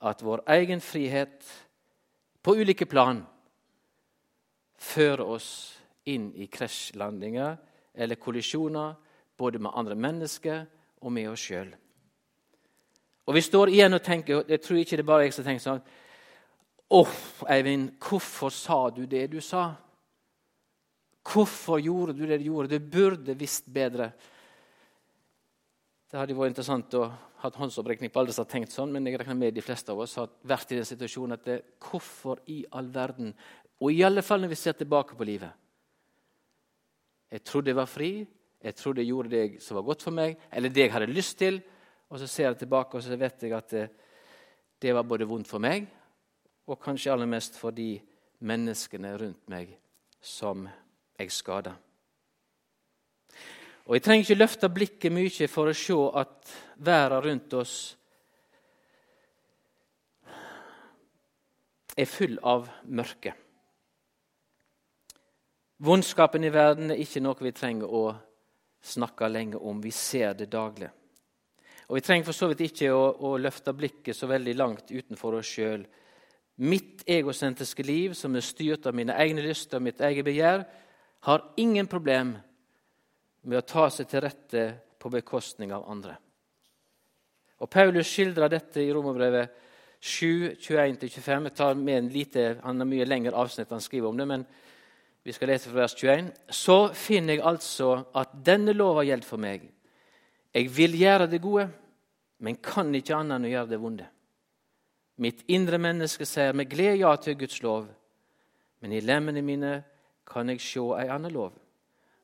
at 0.00 0.24
vår 0.24 0.42
egen 0.56 0.80
frihet 0.82 1.44
på 2.42 2.56
ulike 2.56 2.88
plan 2.88 3.20
fører 4.80 5.22
oss 5.36 5.50
inn 6.08 6.30
i 6.34 6.48
krasjlandinger 6.50 7.58
eller 7.94 8.18
kollisjoner 8.18 8.96
både 9.38 9.60
med 9.60 9.76
andre 9.76 9.94
mennesker 9.94 10.64
og 11.04 11.12
med 11.12 11.28
oss 11.30 11.46
sjøl. 11.46 11.70
Og 13.30 13.36
vi 13.36 13.42
står 13.46 13.70
igjen 13.70 13.94
og 13.94 14.02
tenker 14.02 14.40
og 14.40 14.48
Jeg 14.50 14.62
tror 14.64 14.80
ikke 14.80 14.98
det 14.98 15.04
er 15.04 15.10
bare 15.12 15.26
jeg 15.28 15.36
som 15.36 15.46
tenker 15.46 15.62
sånn 15.62 15.84
Åh, 16.90 17.10
Eivind, 17.54 17.92
hvorfor 18.02 18.50
sa 18.50 18.88
du 18.90 19.04
det 19.06 19.28
du 19.30 19.38
sa? 19.38 19.68
Hvorfor 21.22 21.78
gjorde 21.78 22.16
du 22.18 22.24
det 22.26 22.40
du 22.40 22.48
gjorde? 22.48 22.74
Du 22.74 22.90
burde 22.90 23.36
visst 23.38 23.68
bedre. 23.70 24.08
Det 26.10 26.18
hadde 26.18 26.34
vært 26.34 26.50
interessant 26.50 26.96
å 26.98 27.04
ha 27.44 27.52
håndsopprekning 27.54 28.10
på 28.10 28.18
alle 28.18 28.34
som 28.34 28.42
har 28.42 28.50
tenkt 28.50 28.74
sånn, 28.74 28.90
men 28.90 29.06
jeg 29.06 29.20
regner 29.20 29.38
med 29.38 29.54
de 29.54 29.62
fleste 29.62 29.94
av 29.94 30.02
oss 30.02 30.16
har 30.18 30.32
vært 30.50 30.74
i 30.74 30.80
den 30.80 30.88
situasjonen 30.88 31.36
at 31.38 31.46
det, 31.46 31.60
hvorfor 31.86 32.42
i 32.50 32.64
all 32.74 32.90
verden? 32.90 33.30
Og 33.78 33.94
i 33.94 34.02
alle 34.02 34.26
fall 34.26 34.42
når 34.42 34.50
vi 34.50 34.58
ser 34.58 34.74
tilbake 34.80 35.14
på 35.14 35.28
livet. 35.28 35.54
Jeg 37.30 37.46
trodde 37.46 37.70
jeg 37.70 37.78
var 37.78 37.88
fri, 37.94 38.12
jeg 38.60 38.76
trodde 38.82 39.04
jeg 39.04 39.14
gjorde 39.14 39.30
det 39.36 39.62
som 39.62 39.78
var 39.78 39.86
godt 39.86 40.02
for 40.02 40.18
meg, 40.18 40.34
eller 40.50 40.74
det 40.74 40.88
jeg 40.88 40.96
hadde 40.98 41.14
lyst 41.14 41.38
til. 41.38 41.62
Og 42.10 42.18
så 42.18 42.26
ser 42.26 42.48
jeg 42.48 42.58
tilbake 42.62 42.98
og 42.98 43.04
så 43.04 43.16
vet 43.18 43.42
jeg 43.42 43.54
at 43.54 43.70
det, 43.70 43.84
det 44.82 44.94
var 44.94 45.06
både 45.06 45.28
vondt 45.28 45.48
for 45.48 45.62
meg 45.62 45.86
og 46.70 46.78
kanskje 46.82 47.12
aller 47.12 47.28
mest 47.30 47.58
for 47.58 47.74
de 47.74 47.94
menneskene 48.46 49.12
rundt 49.18 49.48
meg 49.50 49.72
som 50.20 50.66
jeg 51.18 51.32
skada. 51.32 51.74
Og 53.86 53.96
Jeg 53.96 54.02
trenger 54.02 54.24
ikke 54.24 54.38
løfte 54.38 54.68
blikket 54.70 55.12
mye 55.12 55.48
for 55.50 55.70
å 55.70 55.74
se 55.74 55.96
at 56.20 56.52
verden 56.78 57.24
rundt 57.24 57.56
oss 57.58 57.74
er 61.98 62.06
full 62.06 62.38
av 62.46 62.68
mørke. 62.86 63.34
Vondskapen 65.80 66.44
i 66.44 66.52
verden 66.52 66.92
er 66.92 67.02
ikke 67.02 67.22
noe 67.24 67.40
vi 67.40 67.52
trenger 67.56 67.88
å 67.90 68.04
snakke 68.84 69.28
lenge 69.28 69.58
om. 69.58 69.80
Vi 69.82 69.90
ser 69.90 70.34
det 70.38 70.50
daglig. 70.52 70.90
Og 71.90 71.96
Vi 71.96 72.04
trenger 72.06 72.28
for 72.28 72.38
så 72.38 72.46
vidt 72.46 72.60
ikke 72.68 72.92
å, 72.94 73.02
å 73.18 73.32
løfte 73.42 73.72
blikket 73.74 74.14
så 74.14 74.28
veldig 74.30 74.52
langt 74.54 74.92
utenfor 74.94 75.40
oss 75.40 75.48
sjøl. 75.56 75.82
Mitt 76.62 77.02
egosentriske 77.02 77.82
liv, 77.82 78.14
som 78.14 78.36
er 78.38 78.46
styrt 78.46 78.86
av 78.86 78.94
mine 78.94 79.16
egne 79.18 79.42
lyster 79.42 79.80
og 79.80 79.88
mitt 79.88 79.98
eget 80.06 80.22
begjær, 80.28 80.62
har 81.26 81.48
ingen 81.58 81.88
problem 81.90 82.36
med 83.42 83.58
å 83.58 83.64
ta 83.66 83.88
seg 83.90 84.06
til 84.06 84.22
rette 84.22 84.64
på 85.02 85.10
bekostning 85.10 85.74
av 85.74 85.88
andre. 85.90 86.14
Og 87.58 87.66
Paulus 87.66 88.06
skildrer 88.06 88.54
dette 88.54 88.84
i 88.84 88.92
Romerbrevet 88.94 89.50
7, 89.98 90.54
21-25. 90.62 91.50
Jeg 91.50 91.56
tar 91.58 91.74
med 91.74 91.96
en 91.96 92.14
lite, 92.14 92.46
Han 92.62 92.78
har 92.78 92.86
mye 92.86 93.04
lengre 93.04 93.34
avsnitt 93.34 93.74
han 93.74 93.82
skriver 93.82 94.08
om 94.08 94.16
det, 94.16 94.28
men 94.30 94.46
vi 95.26 95.32
skal 95.32 95.48
lese 95.48 95.68
fra 95.68 95.82
vers 95.82 95.98
21. 95.98 96.30
Så 96.54 96.94
finner 96.94 97.34
jeg 97.34 97.44
altså 97.44 98.04
at 98.14 98.38
denne 98.46 98.78
lova 98.78 99.02
gjelder 99.02 99.26
for 99.26 99.42
meg. 99.42 99.66
Jeg 100.54 100.70
vil 100.76 100.96
gjøre 100.98 101.26
det 101.30 101.42
gode, 101.42 101.68
men 102.40 102.56
kan 102.56 102.92
ikke 102.94 103.16
annet 103.16 103.36
enn 103.38 103.48
å 103.48 103.52
gjøre 103.54 103.70
det 103.70 103.80
vonde. 103.80 104.06
Mitt 105.20 105.42
indre 105.52 105.78
menneske 105.78 106.24
sier 106.24 106.56
med 106.56 106.70
glede 106.70 107.02
ja 107.02 107.12
til 107.20 107.36
Guds 107.40 107.60
lov, 107.62 107.88
men 108.80 108.94
i 108.96 109.02
lemmene 109.04 109.42
mine 109.44 109.72
kan 110.24 110.48
jeg 110.48 110.62
se 110.64 110.84
ei 110.96 111.10
annen 111.12 111.34
lov. 111.34 111.52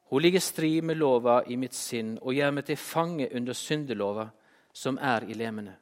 Hun 0.09 0.23
ligger 0.23 0.41
strid 0.41 0.85
med 0.87 0.97
lova 0.97 1.41
i 1.51 1.57
mitt 1.59 1.75
sinn 1.75 2.15
og 2.23 2.35
gjør 2.35 2.55
meg 2.55 2.69
til 2.69 2.79
fange 2.79 3.27
under 3.35 3.57
syndelova 3.59 4.29
som 4.73 5.01
er 5.03 5.27
i 5.27 5.35
lemene. 5.35 5.75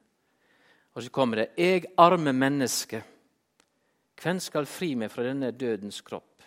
Og 0.95 1.03
så 1.03 1.11
kommer 1.11 1.37
det 1.43 1.51
Jeg 1.59 1.85
arme 1.99 2.33
menneske, 2.33 3.03
hvem 4.23 4.41
skal 4.41 4.67
fri 4.67 4.95
meg 4.95 5.11
fra 5.11 5.27
denne 5.27 5.51
dødens 5.51 6.01
kropp? 6.01 6.43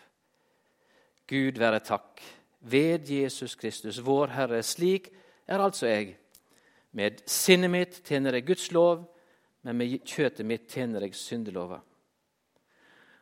Gud 1.28 1.60
være 1.60 1.80
takk, 1.80 2.22
ved 2.60 3.10
Jesus 3.12 3.56
Kristus, 3.56 4.00
vår 4.00 4.28
Herre. 4.28 4.64
Slik 4.64 5.12
er 5.48 5.60
altså 5.60 5.88
jeg. 5.88 6.16
Med 6.92 7.22
sinnet 7.30 7.72
mitt 7.72 8.02
tjener 8.06 8.34
jeg 8.34 8.48
Guds 8.48 8.72
lov, 8.72 9.04
men 9.62 9.78
med 9.78 10.00
kjøtet 10.08 10.46
mitt 10.46 10.70
tjener 10.72 11.04
jeg 11.04 11.16
syndelova. 11.16 11.82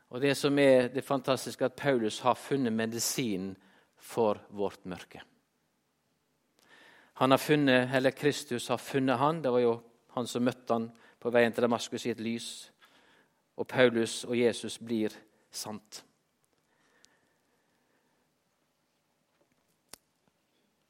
Og 0.10 0.22
Det 0.22 0.38
som 0.38 0.60
er 0.60 0.88
det 0.88 1.04
fantastiske, 1.04 1.66
at 1.66 1.74
Paulus 1.76 2.20
har 2.20 2.36
funnet 2.36 2.74
medisinen 2.74 3.56
for 3.98 4.40
vårt 4.50 4.86
mørke. 4.86 5.22
Han 7.14 7.32
har 7.32 7.38
funnet, 7.38 7.90
eller 7.96 8.12
Kristus 8.12 8.68
har 8.68 8.78
funnet 8.78 9.18
han. 9.18 9.42
Det 9.42 9.52
var 9.52 9.60
jo 9.60 9.82
han 10.16 10.28
som 10.28 10.44
møtte 10.44 10.74
han 10.74 10.90
på 11.20 11.32
veien 11.32 11.54
til 11.54 11.64
Damaskus 11.64 12.06
i 12.06 12.12
et 12.12 12.20
lys. 12.20 12.72
Og 13.58 13.68
Paulus 13.68 14.24
og 14.24 14.38
Jesus 14.38 14.78
blir 14.78 15.16
sant. 15.52 16.04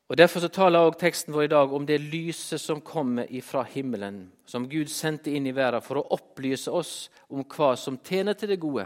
Og 0.08 0.18
Derfor 0.18 0.40
så 0.40 0.48
taler 0.48 0.80
også 0.80 1.00
teksten 1.00 1.34
vår 1.34 1.48
i 1.48 1.48
dag 1.48 1.72
om 1.74 1.86
det 1.86 1.98
lyset 2.02 2.62
som 2.62 2.82
kommer 2.82 3.26
fra 3.42 3.64
himmelen, 3.64 4.32
som 4.46 4.70
Gud 4.70 4.86
sendte 4.94 5.32
inn 5.34 5.48
i 5.48 5.56
verden 5.56 5.82
for 5.82 5.98
å 5.98 6.08
opplyse 6.14 6.72
oss 6.72 7.10
om 7.30 7.42
hva 7.42 7.72
som 7.76 7.98
tjener 7.98 8.38
til 8.38 8.54
det 8.54 8.60
gode 8.62 8.86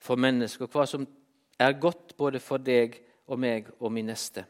for 0.00 0.16
mennesket, 0.16 0.64
og 0.64 0.72
hva 0.72 0.86
som 0.88 1.04
er 1.60 1.76
godt 1.80 2.16
både 2.16 2.40
for 2.40 2.58
deg 2.58 2.96
og 3.28 3.38
meg 3.38 3.68
og 3.78 3.92
min 3.92 4.08
neste. 4.08 4.46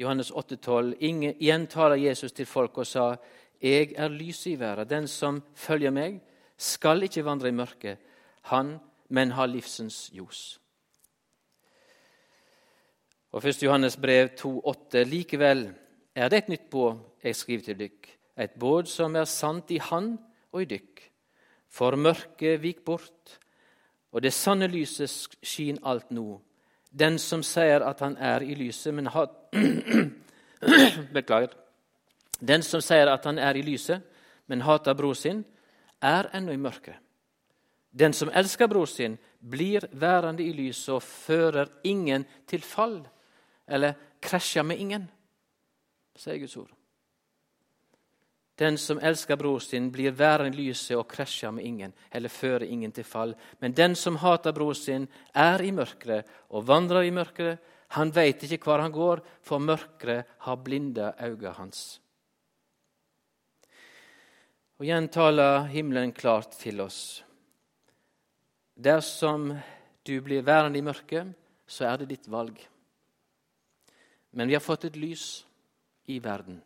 Johannes 0.00 0.30
8,12. 0.32 0.94
Igjen 1.00 1.66
taler 1.66 2.00
Jesus 2.00 2.32
til 2.32 2.46
folk 2.46 2.78
og 2.78 2.86
sa, 2.86 3.16
'Jeg 3.60 3.92
er 3.96 4.08
lyset 4.08 4.46
i 4.52 4.60
verden. 4.60 4.88
Den 4.88 5.08
som 5.08 5.42
følger 5.54 5.90
meg, 5.90 6.20
skal 6.56 7.02
ikke 7.02 7.24
vandre 7.24 7.48
i 7.48 7.52
mørket, 7.52 7.98
han, 8.42 8.80
men 9.08 9.30
har 9.30 9.46
livsens 9.46 10.10
ljos.' 10.14 10.59
Og 13.30 13.44
1. 13.46 13.62
Johannes 13.62 13.96
brev 13.96 14.28
2,8.: 14.34 15.04
Likevel 15.06 15.68
er 16.14 16.28
det 16.28 16.38
et 16.38 16.48
nytt 16.50 16.70
båd 16.70 16.98
jeg 17.22 17.36
skriver 17.36 17.62
til 17.62 17.78
dykk, 17.78 18.08
et 18.42 18.56
båd 18.58 18.88
som 18.90 19.14
er 19.16 19.28
sant 19.30 19.70
i 19.70 19.78
Han 19.78 20.16
og 20.52 20.62
i 20.62 20.66
dykk. 20.72 21.02
For 21.70 21.94
mørket 21.94 22.58
vik 22.62 22.80
bort, 22.84 23.38
og 24.10 24.22
det 24.22 24.32
sanne 24.34 24.66
lyset 24.66 25.36
skin 25.46 25.78
alt 25.86 26.10
nå. 26.10 26.40
Den 26.90 27.18
som 27.22 27.44
sier 27.46 27.84
at 27.86 28.00
han 28.02 28.16
er 28.18 28.42
i 28.42 28.54
lyset, 28.58 28.94
men 28.94 29.06
har 29.06 29.30
Beklager. 31.14 31.54
Den 32.40 32.62
som 32.66 32.82
sier 32.82 33.06
at 33.12 33.24
han 33.24 33.38
er 33.38 33.54
i 33.56 33.62
lyset, 33.62 34.02
men 34.46 34.66
hater 34.66 34.94
bror 34.98 35.14
sin, 35.14 35.44
er 36.02 36.26
ennå 36.34 36.52
i 36.52 36.58
mørket. 36.60 36.98
Den 37.92 38.12
som 38.12 38.30
elsker 38.34 38.66
bror 38.66 38.90
sin, 38.90 39.18
blir 39.40 39.86
værende 39.92 40.42
i 40.42 40.52
lyset 40.52 40.94
og 40.94 41.02
fører 41.02 41.70
ingen 41.84 42.26
til 42.48 42.62
fall, 42.66 43.00
eller 43.70 43.96
krasjer 44.20 44.66
med 44.66 44.80
ingen, 44.82 45.08
sier 46.18 46.38
Guds 46.42 46.56
ord. 46.60 46.70
Den 48.60 48.76
som 48.78 48.98
elsker 49.00 49.38
bror 49.40 49.62
sin, 49.64 49.86
blir 49.88 50.12
verden 50.12 50.52
lyset 50.52 50.98
og 50.98 51.06
krasjer 51.08 51.52
med 51.56 51.64
ingen, 51.64 51.94
eller 52.12 52.28
fører 52.28 52.66
ingen 52.68 52.92
til 52.92 53.06
fall. 53.08 53.32
Men 53.58 53.72
den 53.72 53.94
som 53.96 54.18
hater 54.20 54.52
bror 54.52 54.76
sin, 54.76 55.06
er 55.32 55.62
i 55.64 55.70
mørket 55.72 56.28
og 56.50 56.66
vandrer 56.68 57.08
i 57.08 57.14
mørket. 57.14 57.56
Han 57.96 58.12
veit 58.12 58.44
ikke 58.44 58.68
hvor 58.68 58.82
han 58.84 58.92
går, 58.92 59.22
for 59.40 59.64
mørket 59.64 60.28
har 60.44 60.60
blinda 60.60 61.14
øynene 61.24 61.54
hans. 61.56 62.00
Og 64.76 64.84
Igjen 64.84 65.08
taler 65.08 65.64
himmelen 65.72 66.12
klart 66.12 66.52
til 66.60 66.84
oss. 66.84 67.22
Dersom 68.76 69.54
du 70.04 70.14
blir 70.24 70.44
værende 70.44 70.78
i 70.78 70.84
mørket, 70.84 71.32
så 71.66 71.88
er 71.88 72.00
det 72.00 72.12
ditt 72.12 72.28
valg. 72.32 72.56
Men 74.30 74.48
vi 74.48 74.54
har 74.54 74.62
fått 74.62 74.84
et 74.84 74.96
lys 74.96 75.44
i 76.06 76.18
verden 76.22 76.60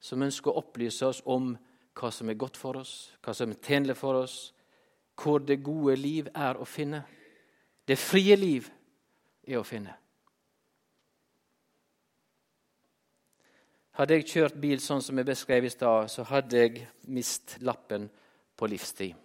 som 0.00 0.22
ønsker 0.22 0.50
å 0.50 0.62
opplyse 0.62 1.06
oss 1.06 1.20
om 1.26 1.52
hva 1.98 2.10
som 2.14 2.30
er 2.30 2.38
godt 2.38 2.56
for 2.56 2.78
oss, 2.78 3.10
hva 3.24 3.34
som 3.34 3.50
er 3.52 3.62
tjenlig 3.64 3.96
for 3.98 4.20
oss, 4.22 4.36
hvor 5.18 5.42
det 5.42 5.62
gode 5.66 5.96
liv 5.98 6.28
er 6.34 6.58
å 6.58 6.66
finne. 6.68 7.02
Det 7.84 7.98
frie 7.98 8.36
liv 8.38 8.68
er 9.48 9.58
å 9.58 9.66
finne. 9.66 9.96
Hadde 13.98 14.14
jeg 14.14 14.28
kjørt 14.30 14.60
bil 14.62 14.78
sånn 14.78 15.02
som 15.02 15.18
jeg 15.18 15.26
beskrev 15.26 15.64
i 15.66 15.72
stad, 15.74 16.06
så 16.12 16.22
hadde 16.28 16.60
jeg 16.60 16.84
mist 17.10 17.56
lappen 17.66 18.06
på 18.54 18.68
livstid. 18.70 19.16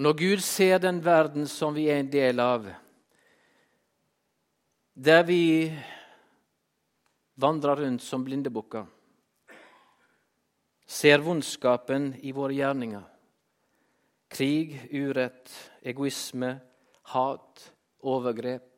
Og 0.00 0.06
Når 0.06 0.16
Gud 0.16 0.40
ser 0.40 0.78
den 0.80 1.02
verden 1.04 1.44
som 1.46 1.74
vi 1.76 1.90
er 1.92 2.00
en 2.00 2.08
del 2.08 2.40
av, 2.40 2.64
der 4.94 5.22
vi 5.24 5.72
vandrer 7.34 7.76
rundt 7.76 8.02
som 8.02 8.24
blindebukker, 8.24 8.86
ser 10.86 11.24
vondskapen 11.24 12.12
i 12.20 12.32
våre 12.36 12.54
gjerninger. 12.54 13.04
Krig, 14.32 14.74
urett, 14.92 15.50
egoisme, 15.82 16.54
hat, 17.14 17.72
overgrep. 18.00 18.68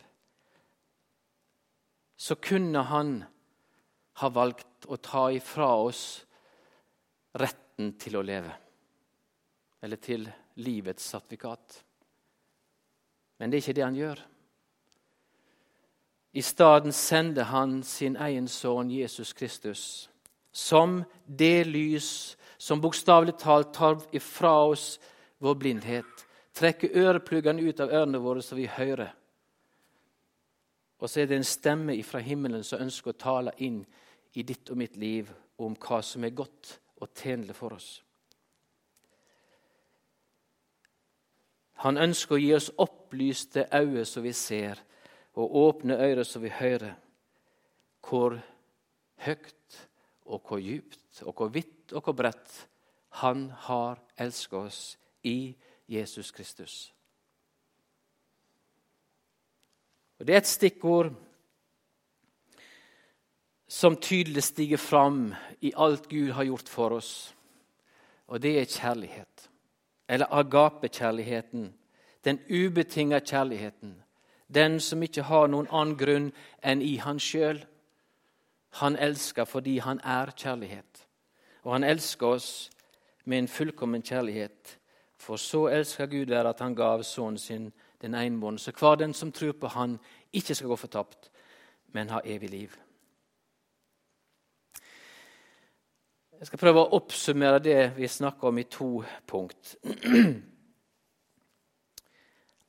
Så 2.16 2.34
kunne 2.34 2.82
han 2.88 3.16
ha 4.22 4.30
valgt 4.30 4.86
å 4.86 4.96
ta 5.02 5.26
ifra 5.34 5.68
oss 5.82 6.04
retten 7.38 7.94
til 7.98 8.18
å 8.18 8.22
leve. 8.22 8.52
Eller 9.82 10.00
til 10.02 10.28
livets 10.62 11.10
sertifikat. 11.10 11.80
Men 13.38 13.50
det 13.50 13.58
er 13.58 13.64
ikke 13.64 13.76
det 13.76 13.86
han 13.86 13.98
gjør. 13.98 14.22
I 16.34 16.42
stedet 16.42 16.94
sender 16.94 17.44
han 17.44 17.82
sin 17.82 18.16
egen 18.16 18.48
sønn 18.50 18.90
Jesus 18.90 19.32
Kristus 19.32 20.10
som 20.54 21.02
det 21.26 21.66
lys 21.66 22.36
som 22.58 22.80
bokstavelig 22.80 23.36
talt 23.38 23.74
tar 23.74 23.98
ifra 24.14 24.52
oss 24.70 24.98
vår 25.38 25.54
blindhet. 25.54 26.26
Trekker 26.54 26.94
ørepluggene 26.94 27.62
ut 27.62 27.80
av 27.82 27.90
ørene 27.90 28.20
våre 28.22 28.42
så 28.42 28.56
vi 28.58 28.66
hører. 28.70 29.10
Og 31.02 31.10
så 31.10 31.20
er 31.20 31.26
det 31.28 31.36
en 31.36 31.46
stemme 31.46 31.96
fra 32.06 32.22
himmelen 32.22 32.62
som 32.64 32.82
ønsker 32.82 33.12
å 33.12 33.18
tale 33.18 33.54
inn 33.58 33.82
i 34.34 34.42
ditt 34.42 34.70
og 34.70 34.78
mitt 34.78 34.96
liv 34.96 35.30
om 35.58 35.74
hva 35.78 36.00
som 36.02 36.24
er 36.24 36.34
godt 36.34 36.78
og 37.02 37.10
tjenlig 37.18 37.54
for 37.58 37.74
oss. 37.76 37.98
Han 41.82 41.98
ønsker 41.98 42.36
å 42.36 42.40
gi 42.40 42.52
oss 42.56 42.70
opplyste 42.80 43.66
øyne 43.74 44.06
så 44.08 44.22
vi 44.24 44.32
ser, 44.32 44.78
og 45.34 45.56
åpne 45.56 45.98
øyre 45.98 46.24
så 46.24 46.38
vi 46.38 46.48
hører 46.48 46.94
hvor 48.08 48.38
høyt 49.16 49.88
og 50.24 50.42
hvor 50.48 50.58
djupt 50.58 51.22
og 51.22 51.32
hvor 51.32 51.48
vidt 51.48 51.92
og 51.92 52.02
hvor 52.02 52.12
bredt 52.12 52.68
Han 53.14 53.50
har 53.50 54.00
elsket 54.18 54.58
oss 54.58 54.98
i 55.22 55.54
Jesus 55.88 56.30
Kristus. 56.30 56.94
Og 60.18 60.26
Det 60.26 60.34
er 60.34 60.38
et 60.38 60.46
stikkord 60.46 61.12
som 63.68 63.96
tydelig 63.96 64.42
stiger 64.42 64.76
fram 64.76 65.34
i 65.60 65.72
alt 65.76 66.08
Gud 66.08 66.30
har 66.30 66.44
gjort 66.44 66.68
for 66.68 66.90
oss, 66.90 67.34
og 68.26 68.42
det 68.42 68.58
er 68.58 68.64
kjærlighet. 68.64 69.50
Eller 70.08 70.26
agapekjærligheten. 70.30 71.74
Den 72.24 72.38
ubetinga 72.50 73.18
kjærligheten. 73.18 74.03
Den 74.54 74.80
som 74.80 75.02
ikke 75.02 75.22
har 75.22 75.48
noen 75.48 75.68
annen 75.70 75.96
grunn 75.98 76.28
enn 76.62 76.82
i 76.82 76.96
han 77.02 77.18
sjøl. 77.18 77.64
Han 78.80 78.96
elsker 78.96 79.44
fordi 79.44 79.78
han 79.78 80.00
er 80.04 80.32
kjærlighet. 80.36 81.06
Og 81.64 81.72
han 81.72 81.84
elsker 81.84 82.26
oss 82.26 82.70
med 83.24 83.38
en 83.38 83.48
fullkommen 83.48 84.02
kjærlighet. 84.02 84.78
For 85.16 85.36
så 85.36 85.66
elsker 85.72 86.06
Gud 86.06 86.26
være 86.26 86.48
at 86.48 86.60
han 86.60 86.74
gav 86.74 87.02
sønnen 87.02 87.38
sin, 87.38 87.72
den 88.02 88.14
enbårne, 88.14 88.58
så 88.58 88.72
hver 88.78 88.94
den 88.94 89.14
som 89.14 89.32
tror 89.32 89.52
på 89.52 89.66
Han, 89.66 89.98
ikke 90.32 90.54
skal 90.54 90.68
gå 90.68 90.76
fortapt, 90.76 91.30
men 91.92 92.10
ha 92.10 92.20
evig 92.24 92.50
liv. 92.50 92.74
Jeg 96.38 96.46
skal 96.46 96.58
prøve 96.58 96.82
å 96.82 96.96
oppsummere 96.98 97.62
det 97.62 97.94
vi 97.96 98.08
snakker 98.08 98.48
om, 98.48 98.58
i 98.58 98.66
to 98.68 99.04
punkt. 99.26 99.76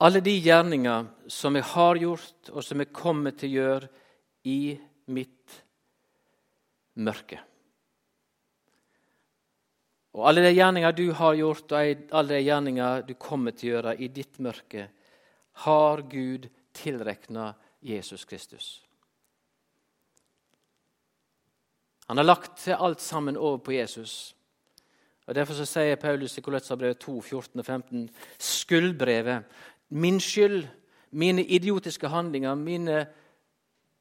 Alle 0.04 0.20
de 0.20 0.34
gjerninger 0.44 1.06
som 1.32 1.56
jeg 1.56 1.68
har 1.72 2.00
gjort, 2.02 2.50
og 2.52 2.64
som 2.64 2.82
jeg 2.84 2.92
kommer 2.96 3.36
til 3.38 3.54
å 3.54 3.56
gjøre 3.60 3.90
i 4.52 4.76
mitt 5.16 5.60
mørke. 7.00 7.40
Og 10.16 10.28
alle 10.30 10.46
de 10.46 10.52
gjerninger 10.56 10.96
du 10.96 11.06
har 11.16 11.36
gjort, 11.40 11.72
og 11.72 12.12
alle 12.16 12.38
de 12.38 12.44
gjerninger 12.44 13.08
du 13.08 13.14
kommer 13.20 13.56
til 13.56 13.70
å 13.70 13.74
gjøre 13.76 13.96
i 14.00 14.12
ditt 14.12 14.40
mørke, 14.44 14.90
har 15.66 16.04
Gud 16.12 16.50
tilrekna 16.76 17.54
Jesus 17.80 18.26
Kristus. 18.28 18.82
Han 22.08 22.18
har 22.18 22.28
lagt 22.28 22.68
alt 22.68 23.02
sammen 23.02 23.38
over 23.38 23.58
på 23.58 23.72
Jesus. 23.72 24.36
Og 25.26 25.36
Derfor 25.36 25.58
så 25.58 25.66
sier 25.66 25.98
Paulus 25.98 26.38
i 26.38 26.44
Koløtsabrevet 26.46 27.00
2, 27.02 27.16
14 27.22 27.60
og 27.60 27.66
15.: 27.66 28.10
Skyldbrevet, 28.38 29.46
min 29.90 30.20
skyld, 30.20 30.66
mine 31.12 31.44
idiotiske 31.44 32.08
handlinger, 32.08 32.56
mine 32.56 33.06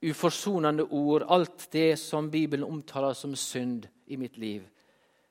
uforsonende 0.04 0.84
ord, 0.90 1.24
alt 1.28 1.68
det 1.72 1.98
som 1.98 2.30
Bibelen 2.30 2.64
omtaler 2.64 3.12
som 3.12 3.36
synd 3.36 3.86
i 4.06 4.16
mitt 4.16 4.38
liv. 4.38 4.62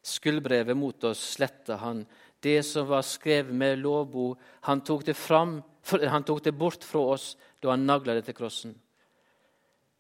Skuldbrevet 0.04 0.78
mot 0.78 1.04
oss 1.04 1.22
sletta 1.36 1.78
han. 1.80 2.06
Det 2.44 2.64
som 2.66 2.88
var 2.88 3.02
skrevet 3.08 3.56
med 3.56 3.80
lovbo, 3.80 4.34
han 4.68 4.82
tok 4.82 5.06
det, 5.06 5.16
fram, 5.16 5.62
han 5.92 6.24
tok 6.24 6.44
det 6.44 6.56
bort 6.58 6.84
fra 6.84 7.14
oss 7.16 7.36
da 7.64 7.72
han 7.72 7.86
nagla 7.88 8.18
det 8.18 8.26
til 8.28 8.36
krossen. 8.36 8.74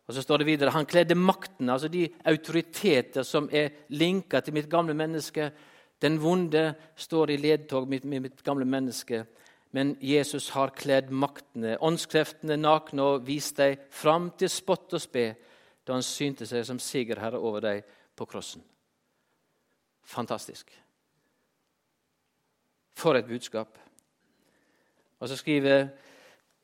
Og 0.07 0.15
så 0.15 0.21
står 0.21 0.37
det 0.41 0.45
videre, 0.45 0.71
Han 0.71 0.85
kledde 0.85 1.15
makten, 1.15 1.69
altså 1.69 1.87
de 1.87 2.09
autoriteter 2.25 3.23
som 3.23 3.47
er 3.51 3.69
linka 3.89 4.41
til 4.41 4.53
mitt 4.53 4.69
gamle 4.69 4.93
menneske. 4.93 5.51
Den 6.01 6.19
vonde 6.21 6.73
står 6.95 7.31
i 7.31 7.37
ledtog 7.37 7.87
med 7.87 8.03
mitt 8.05 8.43
gamle 8.43 8.65
menneske. 8.65 9.25
Men 9.73 9.95
Jesus 10.01 10.51
har 10.53 10.75
kledd 10.77 11.09
maktene, 11.09 11.79
åndskreftene, 11.81 12.59
nakne 12.61 13.07
og 13.15 13.25
vist 13.25 13.57
dem 13.57 13.81
fram 13.89 14.29
til 14.37 14.51
spott 14.53 14.93
og 14.93 15.01
spe 15.01 15.31
da 15.83 15.95
han 15.97 16.05
synte 16.05 16.45
seg 16.47 16.65
som 16.67 16.79
sigerherre 16.79 17.41
over 17.41 17.63
dem 17.65 17.81
på 18.15 18.27
krossen. 18.29 18.61
Fantastisk. 20.03 20.69
For 22.93 23.17
et 23.17 23.27
budskap. 23.27 23.79
Og 25.19 25.29
så 25.29 25.35
skriver 25.39 25.87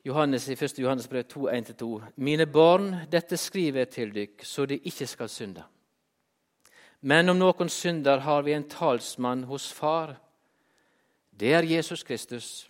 Johannes 0.05 0.47
i 0.49 0.53
1. 0.53 0.79
Johannes 0.79 1.07
brev 1.07 1.23
2, 1.23 1.49
1-2.: 1.49 2.01
Mine 2.15 2.45
barn, 2.45 2.95
dette 3.11 3.37
skriver 3.37 3.79
jeg 3.79 3.89
til 3.89 4.15
dykk, 4.15 4.45
så 4.45 4.65
de 4.65 4.77
ikke 4.77 5.07
skal 5.07 5.29
synde. 5.29 5.63
Men 7.01 7.29
om 7.29 7.37
noen 7.37 7.69
synder, 7.69 8.19
har 8.19 8.41
vi 8.41 8.53
en 8.53 8.69
talsmann 8.69 9.43
hos 9.43 9.73
Far. 9.73 10.15
Det 11.39 11.53
er 11.53 11.63
Jesus 11.63 12.03
Kristus, 12.03 12.68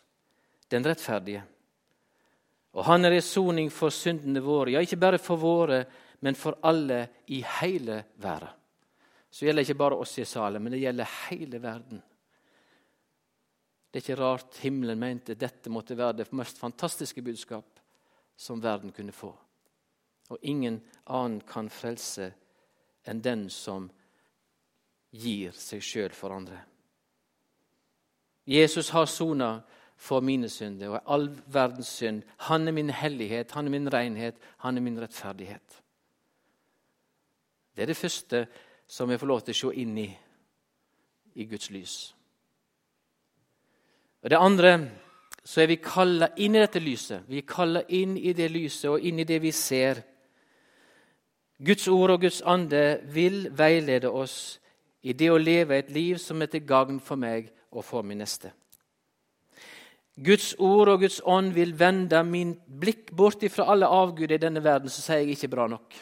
den 0.69 0.85
rettferdige. 0.85 1.43
Og 2.77 2.85
han 2.85 3.05
er 3.05 3.17
i 3.17 3.23
soning 3.25 3.71
for 3.73 3.93
syndene 3.93 4.41
våre, 4.45 4.75
ja, 4.75 4.83
ikke 4.85 5.01
bare 5.01 5.21
for 5.21 5.41
våre, 5.41 5.83
men 6.21 6.37
for 6.37 6.59
alle 6.67 7.01
i 7.33 7.41
hele 7.59 8.03
verden. 8.21 8.55
Så 9.29 9.45
gjelder 9.45 9.61
det 9.61 9.69
ikke 9.69 9.81
bare 9.83 9.97
oss 10.01 10.15
i 10.17 10.25
salen, 10.25 10.63
men 10.63 10.73
det 10.73 10.81
gjelder 10.81 11.11
hele 11.29 11.59
verden. 11.61 12.01
Det 13.89 13.99
er 13.99 14.03
ikke 14.03 14.21
rart 14.21 14.57
himmelen 14.63 14.99
mente 15.01 15.37
dette 15.37 15.69
måtte 15.73 15.97
være 15.97 16.21
det 16.21 16.31
mest 16.37 16.57
fantastiske 16.61 17.21
budskap 17.25 17.79
som 18.37 18.61
verden 18.61 18.93
kunne 18.93 19.13
få. 19.13 19.29
Og 20.29 20.37
ingen 20.41 20.79
annen 21.05 21.41
kan 21.45 21.69
frelse 21.73 22.29
enn 23.09 23.21
den 23.21 23.47
som 23.53 23.87
gir 25.09 25.53
seg 25.57 25.81
sjøl 25.81 26.13
for 26.13 26.33
andre. 26.35 26.59
Jesus 28.49 28.89
har 28.93 29.09
sona 29.09 29.51
for 29.99 30.23
mine 30.23 30.47
synder 30.49 30.95
og 30.95 31.13
all 31.13 31.27
verdens 31.51 31.87
synd. 31.99 32.21
Han 32.47 32.67
er 32.67 32.71
min 32.71 32.89
hellighet, 32.89 33.51
han 33.51 33.67
er 33.67 33.71
min 33.71 33.93
renhet, 33.93 34.35
han 34.57 34.77
er 34.77 34.81
min 34.81 35.01
rettferdighet. 35.01 35.81
Det 37.75 37.81
er 37.81 37.91
det 37.91 37.97
første 37.97 38.47
som 38.87 39.11
jeg 39.11 39.19
får 39.19 39.27
lov 39.27 39.41
til 39.41 39.53
å 39.53 39.59
se 39.59 39.81
inn 39.81 39.97
i 39.97 40.07
i 41.39 41.45
Guds 41.45 41.69
lys. 41.71 42.15
Og 44.23 44.29
Det 44.29 44.39
andre 44.39 44.89
så 45.43 45.61
er 45.61 45.67
vi 45.67 45.75
kalla 45.75 46.27
inn 46.37 46.55
i 46.55 46.59
dette 46.59 46.79
lyset. 46.79 47.23
Vi 47.27 47.37
er 47.37 47.47
kalla 47.47 47.83
inn 47.87 48.17
i 48.17 48.33
det 48.33 48.49
lyset 48.51 48.89
og 48.89 49.03
inn 49.05 49.19
i 49.19 49.27
det 49.27 49.41
vi 49.41 49.51
ser. 49.51 50.01
Guds 51.65 51.87
ord 51.87 52.11
og 52.11 52.21
Guds 52.21 52.41
ande 52.41 52.99
vil 53.13 53.47
veilede 53.51 54.11
oss 54.11 54.59
i 55.01 55.13
det 55.13 55.31
å 55.31 55.39
leve 55.39 55.77
et 55.77 55.91
liv 55.91 56.17
som 56.17 56.41
er 56.41 56.51
til 56.51 56.65
gagn 56.67 56.99
for 56.99 57.15
meg 57.15 57.51
og 57.71 57.85
for 57.85 58.03
min 58.03 58.19
neste. 58.19 58.51
Guds 60.19 60.51
ord 60.59 60.89
og 60.91 61.03
Guds 61.05 61.21
ånd 61.23 61.53
vil 61.55 61.71
vende 61.79 62.19
min 62.27 62.51
blikk 62.67 63.13
bort 63.15 63.43
fra 63.53 63.69
alle 63.71 63.87
avguder 63.87 64.35
i 64.35 64.41
denne 64.41 64.63
verden 64.63 64.91
som 64.91 65.05
sier 65.05 65.23
jeg 65.23 65.37
ikke 65.37 65.51
bra 65.53 65.67
nok, 65.71 65.95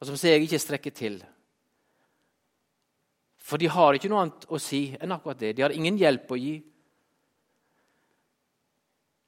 og 0.00 0.08
som 0.08 0.18
sier 0.18 0.34
jeg 0.34 0.48
ikke 0.48 0.62
strekker 0.64 0.96
til. 0.96 1.20
For 3.38 3.58
de 3.62 3.70
har 3.70 3.94
ikke 3.94 4.10
noe 4.10 4.24
annet 4.24 4.46
å 4.50 4.58
si 4.62 4.88
enn 4.98 5.14
akkurat 5.14 5.38
det. 5.38 5.54
De 5.56 5.64
har 5.64 5.74
ingen 5.74 5.98
hjelp 5.98 6.30
å 6.30 6.38
gi. 6.38 6.56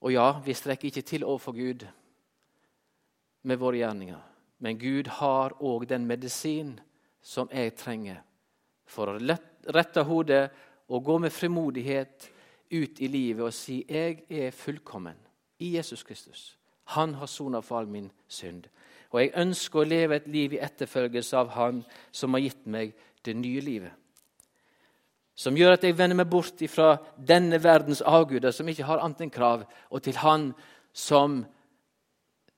Og 0.02 0.14
ja, 0.14 0.26
vi 0.42 0.54
strekker 0.54 0.90
ikke 0.90 1.04
til 1.06 1.24
overfor 1.26 1.56
Gud 1.56 1.86
med 3.46 3.58
våre 3.58 3.80
gjerninger. 3.80 4.20
Men 4.62 4.78
Gud 4.78 5.10
har 5.18 5.56
òg 5.58 5.88
den 5.90 6.06
medisin 6.06 6.76
som 7.22 7.50
jeg 7.50 7.74
trenger 7.78 8.22
for 8.86 9.10
å 9.10 9.18
rette 9.18 10.06
hodet 10.06 10.44
og 10.90 11.02
gå 11.06 11.18
med 11.22 11.34
frimodighet 11.34 12.31
ut 12.72 13.00
i 13.00 13.08
livet 13.08 13.44
og 13.46 13.54
si 13.54 13.82
jeg 13.88 14.24
er 14.30 14.50
fullkommen 14.50 15.16
i 15.62 15.76
Jesus 15.76 16.02
Kristus. 16.02 16.56
Han 16.96 17.14
har 17.14 17.30
sona 17.30 17.60
for 17.60 17.78
all 17.78 17.88
min 17.88 18.10
synd. 18.28 18.66
Og 19.12 19.20
jeg 19.20 19.34
ønsker 19.36 19.80
å 19.80 19.88
leve 19.88 20.16
et 20.16 20.28
liv 20.28 20.54
i 20.56 20.62
etterfølgelse 20.64 21.36
av 21.36 21.52
Han 21.56 21.82
som 22.10 22.32
har 22.34 22.40
gitt 22.40 22.66
meg 22.66 22.94
det 23.24 23.36
nye 23.36 23.60
livet 23.60 23.92
som 25.34 25.56
gjør 25.56 25.76
at 25.76 25.84
jeg 25.86 25.96
vender 25.96 26.18
meg 26.18 26.28
bort 26.30 26.60
fra 26.70 26.94
denne 27.16 27.58
verdens 27.62 28.02
avguder, 28.04 28.52
som 28.52 28.68
ikke 28.68 28.86
har 28.86 29.00
annet 29.02 29.24
enn 29.24 29.32
krav, 29.32 29.64
og 29.90 30.04
til 30.04 30.18
Han 30.20 30.52
som 30.92 31.42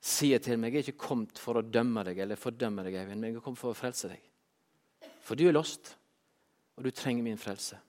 sier 0.05 0.39
til 0.43 0.59
meg 0.59 0.73
Jeg 0.73 0.83
er 0.83 0.91
ikke 0.91 1.07
kommet 1.07 1.39
for 1.41 1.57
å 1.57 1.65
dømme 1.65 2.03
deg 2.05 2.19
eller 2.19 2.37
fordømme 2.37 2.83
deg, 2.85 2.99
Eivind, 2.99 3.21
men 3.21 3.31
jeg 3.31 3.39
er 3.39 3.45
kommet 3.45 3.61
for 3.61 3.71
å 3.71 3.77
frelse 3.77 4.11
deg. 4.11 4.21
For 5.25 5.39
du 5.39 5.47
er 5.47 5.55
lost, 5.55 5.95
og 6.77 6.83
du 6.85 6.91
trenger 6.91 7.23
min 7.23 7.39
frelse. 7.41 7.79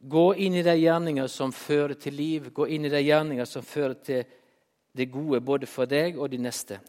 Gå 0.00 0.34
inn 0.34 0.54
i 0.54 0.62
de 0.64 0.72
gjerninger 0.80 1.26
som 1.28 1.52
fører 1.52 1.92
til 2.00 2.14
liv. 2.16 2.48
Gå 2.56 2.66
inn 2.72 2.86
i 2.88 2.92
de 2.92 3.02
gjerninger 3.04 3.44
som 3.44 3.64
fører 3.64 3.98
til 4.00 4.22
det 4.96 5.10
gode 5.12 5.42
både 5.44 5.68
for 5.68 5.90
deg 5.90 6.16
og 6.16 6.30
de 6.32 6.38
neste. 6.40 6.80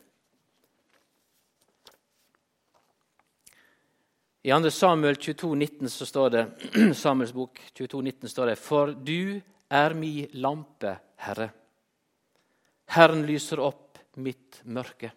I 4.42 4.50
2. 4.56 4.72
Samuel 4.74 5.20
22, 5.20 5.56
19 5.56 5.90
så 5.90 6.06
står 6.06 6.30
det, 6.30 6.46
Samuels 7.04 7.34
bok 7.36 7.60
22, 7.74 8.02
19 8.02 8.32
står 8.32 8.54
det 8.54 8.56
For 8.58 8.94
du 8.96 9.42
er 9.70 9.94
mi 9.94 10.30
lampe, 10.34 10.96
Herre. 11.22 11.52
Herren 12.96 13.26
lyser 13.28 13.60
opp 13.62 14.00
mitt 14.24 14.64
mørke. 14.64 15.12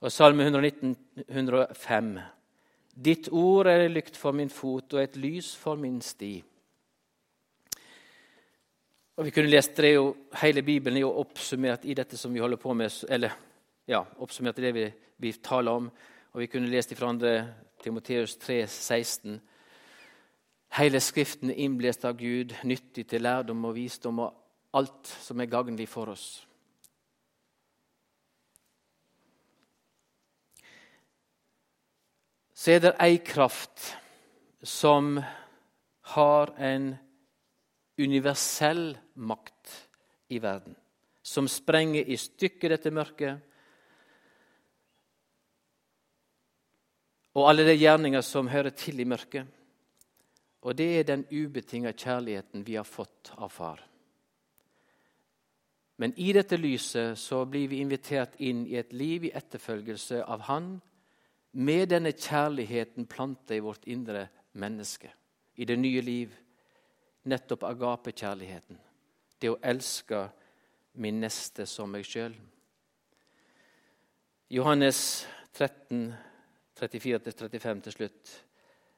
Og 0.00 0.12
Salme 0.12 0.46
119, 0.46 0.94
105. 1.26 2.14
Ditt 2.94 3.28
ord 3.32 3.66
er 3.66 3.88
lykt 3.90 4.16
for 4.16 4.36
min 4.36 4.50
fot 4.52 4.94
og 4.94 5.02
et 5.02 5.16
lys 5.18 5.54
for 5.58 5.78
min 5.80 5.98
sti. 6.02 6.36
Og 9.14 9.26
vi 9.26 9.32
kunne 9.34 9.50
lest 9.50 9.76
det 9.78 9.94
jo, 9.94 10.12
Hele 10.40 10.62
Bibelen 10.62 10.98
jo 10.98 11.10
oppsummert 11.20 11.84
i 11.86 11.94
dette 11.94 12.18
som 12.18 12.34
vi 12.34 12.42
holder 12.42 12.58
på 12.58 12.74
med, 12.74 12.90
eller 13.08 13.34
ja, 13.86 14.00
oppsummert 14.18 14.58
i 14.58 14.66
det 14.66 14.72
vi, 14.74 14.86
vi 15.22 15.32
taler 15.42 15.82
om. 15.82 15.90
Og 16.34 16.40
vi 16.42 16.48
kunne 16.50 16.70
lest 16.70 16.94
fra 16.98 17.10
andre 17.10 17.34
Timoteus 17.82 18.36
3, 18.42 18.64
16. 18.66 19.40
Hele 20.78 21.00
Skriften 21.00 21.50
er 21.50 22.06
av 22.06 22.16
Gud, 22.18 22.54
nyttig 22.64 23.06
til 23.06 23.22
lærdom 23.22 23.64
og 23.64 23.74
visdom 23.76 24.18
og 24.18 24.34
alt 24.74 25.06
som 25.06 25.40
er 25.40 25.50
gagnlig 25.50 25.88
for 25.88 26.10
oss. 26.10 26.46
Så 32.64 32.72
er 32.72 32.78
det 32.80 32.94
ei 32.96 33.18
kraft 33.20 33.90
som 34.64 35.18
har 36.16 36.52
en 36.56 36.94
universell 38.00 38.94
makt 39.20 39.72
i 40.32 40.38
verden. 40.40 40.72
Som 41.20 41.44
sprenger 41.48 42.08
i 42.08 42.16
stykker 42.16 42.72
dette 42.72 42.92
mørket 42.94 43.42
og 47.34 47.50
alle 47.50 47.66
de 47.68 47.74
gjerninger 47.76 48.24
som 48.24 48.48
hører 48.48 48.72
til 48.72 49.04
i 49.04 49.08
mørket. 49.12 49.44
Og 50.64 50.72
det 50.80 50.88
er 51.02 51.06
den 51.10 51.26
ubetinga 51.28 51.92
kjærligheten 51.92 52.64
vi 52.64 52.78
har 52.80 52.88
fått 52.88 53.34
av 53.36 53.52
Far. 53.52 53.84
Men 56.00 56.16
i 56.16 56.32
dette 56.32 56.56
lyset 56.56 57.20
så 57.20 57.44
blir 57.44 57.68
vi 57.68 57.84
invitert 57.84 58.40
inn 58.40 58.64
i 58.64 58.80
et 58.80 58.96
liv 58.96 59.28
i 59.28 59.34
etterfølgelse 59.36 60.24
av 60.24 60.48
Han, 60.48 60.78
med 61.54 61.88
denne 61.88 62.12
kjærligheten 62.12 63.06
planta 63.06 63.54
i 63.54 63.62
vårt 63.62 63.86
indre 63.86 64.26
menneske, 64.52 65.10
i 65.56 65.64
det 65.64 65.78
nye 65.78 66.00
liv. 66.00 66.32
Nettopp 67.24 67.62
agape-kjærligheten. 67.64 68.78
Det 69.40 69.48
å 69.48 69.60
elske 69.62 70.26
min 71.00 71.22
neste 71.22 71.66
som 71.66 71.90
meg 71.90 72.04
sjøl. 72.06 72.34
Johannes 74.52 74.98
13, 75.56 76.12
34-35 76.78 77.80
til 77.86 77.96
slutt. 77.96 78.34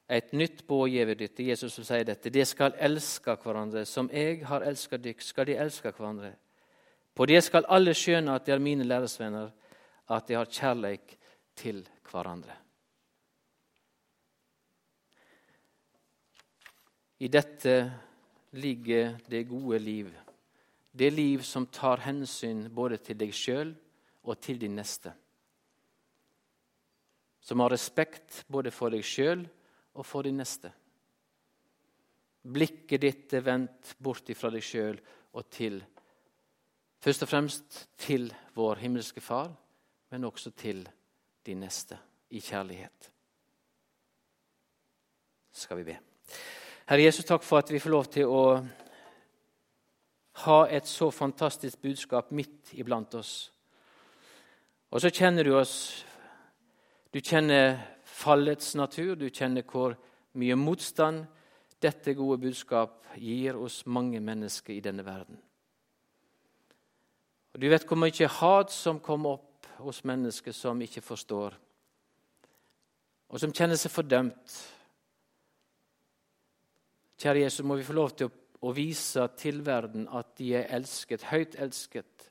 Et 0.09 0.33
nytt 0.33 0.63
båd 0.67 0.91
gjev 0.91 1.13
dytt. 1.19 1.39
Jesus 1.43 1.73
som 1.75 1.85
sier 1.87 2.05
dette. 2.07 2.31
De 2.31 2.43
skal 2.47 2.75
elske 2.83 3.35
hverandre. 3.43 3.85
Som 3.85 4.09
jeg 4.13 4.43
har 4.47 4.65
elsket 4.67 5.03
dykk, 5.03 5.23
skal 5.23 5.47
de 5.49 5.57
elske 5.59 5.91
hverandre. 5.91 6.33
På 7.15 7.25
det 7.25 7.41
skal 7.43 7.67
alle 7.73 7.95
skjønne 7.97 8.35
at 8.35 8.45
de 8.45 8.53
er 8.53 8.61
mine 8.61 8.85
læresvenner, 8.87 9.49
at 10.07 10.27
de 10.27 10.37
har 10.37 10.51
kjærleik 10.51 11.17
til 11.57 11.81
hverandre. 12.11 12.55
I 17.17 17.27
dette 17.33 17.75
ligger 18.57 19.17
det 19.25 19.43
gode 19.49 19.79
liv. 19.79 20.11
Det 20.91 21.09
liv 21.13 21.41
som 21.41 21.65
tar 21.65 22.03
hensyn 22.05 22.67
både 22.73 22.99
til 23.01 23.17
deg 23.17 23.33
sjøl 23.33 23.73
og 24.23 24.37
til 24.41 24.59
din 24.61 24.75
neste. 24.77 25.13
Som 27.41 27.63
har 27.63 27.73
respekt 27.73 28.43
både 28.51 28.73
for 28.73 28.93
deg 28.93 29.05
sjøl 29.05 29.45
og 29.97 30.05
for 30.05 30.27
din 30.27 30.37
neste. 30.37 30.71
Blikket 32.47 33.01
ditt 33.01 33.33
er 33.33 33.45
vendt 33.45 33.95
bort 33.99 34.29
fra 34.37 34.51
deg 34.53 34.65
sjøl 34.65 34.99
og 35.33 35.49
til 35.53 35.81
Først 36.97 37.21
og 37.23 37.29
fremst 37.29 37.75
til 38.01 38.23
vår 38.57 38.79
himmelske 38.81 39.21
Far, 39.21 39.51
men 40.09 40.25
også 40.25 40.49
til 40.57 40.81
din 41.47 41.63
neste 41.63 41.97
i 42.29 42.41
kjærlighet. 42.43 43.11
Skal 45.51 45.79
vi 45.79 45.87
be. 45.87 45.97
Herre 46.87 47.03
Jesus, 47.07 47.25
takk 47.25 47.43
for 47.43 47.59
at 47.59 47.71
vi 47.71 47.79
får 47.79 47.91
lov 47.91 48.09
til 48.11 48.29
å 48.31 48.43
ha 50.43 50.57
et 50.69 50.87
så 50.87 51.09
fantastisk 51.11 51.81
budskap 51.81 52.29
midt 52.31 52.75
iblant 52.77 53.15
oss. 53.17 53.49
Og 54.91 55.01
så 55.01 55.11
kjenner 55.11 55.43
du 55.43 55.55
oss. 55.57 56.05
Du 57.11 57.19
kjenner 57.19 57.79
fallets 58.03 58.75
natur. 58.75 59.15
Du 59.15 59.27
kjenner 59.29 59.65
hvor 59.67 59.97
mye 60.37 60.55
motstand 60.55 61.25
dette 61.81 62.13
gode 62.17 62.39
budskap 62.45 63.03
gir 63.17 63.57
oss 63.57 63.83
mange 63.85 64.21
mennesker 64.21 64.75
i 64.77 64.83
denne 64.83 65.05
verden. 65.05 65.39
Og 67.53 67.61
Du 67.61 67.69
vet 67.69 67.87
hvor 67.89 67.97
mye 67.97 68.31
hat 68.39 68.71
som 68.71 68.99
kommer 69.01 69.39
opp 69.39 69.46
hos 69.79 70.03
mennesker 70.03 70.51
som 70.51 70.81
ikke 70.81 71.01
forstår, 71.01 71.55
og 73.27 73.39
som 73.41 73.51
kjenner 73.51 73.75
seg 73.79 73.91
fordømt. 73.91 74.57
Kjære 77.17 77.41
Jesus, 77.43 77.65
må 77.65 77.75
vi 77.75 77.83
få 77.83 77.95
lov 77.97 78.13
til 78.15 78.29
å 78.61 78.71
vise 78.73 79.25
til 79.37 79.59
verden 79.65 80.07
at 80.13 80.35
de 80.37 80.53
er 80.55 80.69
elsket, 80.77 81.27
høyt 81.31 81.57
elsket. 81.59 82.29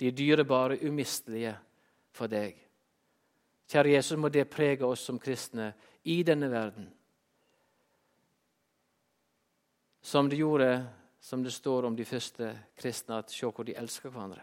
De 0.00 0.08
er 0.08 0.16
dyrebare, 0.16 0.80
umistelige 0.82 1.54
for 2.14 2.32
deg. 2.32 2.56
Kjære 3.70 3.94
Jesus, 3.94 4.18
må 4.18 4.28
det 4.28 4.48
prege 4.50 4.86
oss 4.86 5.04
som 5.06 5.20
kristne 5.20 5.70
i 6.10 6.22
denne 6.26 6.50
verden. 6.50 6.88
Som 10.04 10.28
det 10.28 10.40
gjorde, 10.40 10.72
som 11.20 11.42
det 11.42 11.52
står 11.52 11.86
om 11.88 11.96
de 11.96 12.04
første 12.04 12.50
kristne, 12.76 13.22
at 13.22 13.30
se 13.32 13.46
hvor 13.46 13.64
de 13.64 13.76
elsker 13.76 14.10
hverandre. 14.10 14.42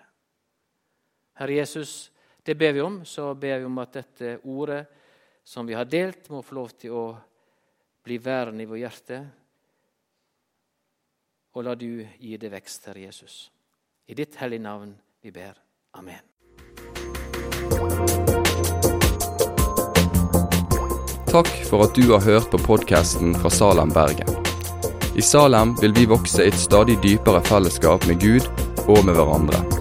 Herre 1.38 1.56
Jesus, 1.56 2.11
det 2.44 2.56
ber 2.56 2.74
vi 2.74 2.82
om. 2.82 3.06
Så 3.06 3.34
ber 3.36 3.60
vi 3.60 3.66
om 3.66 3.78
at 3.84 3.94
dette 3.94 4.38
ordet 4.44 4.86
som 5.44 5.66
vi 5.68 5.74
har 5.74 5.86
delt, 5.86 6.30
må 6.30 6.42
få 6.42 6.56
lov 6.56 6.74
til 6.80 6.96
å 6.96 7.06
bli 8.06 8.18
værende 8.22 8.64
i 8.64 8.70
vårt 8.70 8.82
hjerte. 8.82 9.22
Og 11.52 11.66
la 11.66 11.76
du 11.76 12.06
gi 12.20 12.38
det 12.40 12.52
vekst, 12.54 12.88
Herre 12.88 13.08
Jesus. 13.08 13.52
I 14.08 14.16
ditt 14.16 14.38
hellige 14.40 14.64
navn 14.64 14.94
vi 15.22 15.32
ber. 15.32 15.58
Amen. 16.00 16.24
Takk 21.32 21.52
for 21.68 21.86
at 21.86 21.96
du 21.96 22.10
har 22.12 22.24
hørt 22.26 22.50
på 22.52 22.60
podkasten 22.60 23.36
fra 23.40 23.52
Salem, 23.52 23.92
Bergen. 23.96 24.32
I 25.16 25.24
Salem 25.24 25.76
vil 25.80 25.96
vi 25.96 26.08
vokse 26.08 26.44
i 26.44 26.52
et 26.52 26.60
stadig 26.60 26.98
dypere 27.04 27.44
fellesskap 27.48 28.08
med 28.08 28.20
Gud 28.24 28.48
og 28.88 29.06
med 29.06 29.16
hverandre. 29.16 29.81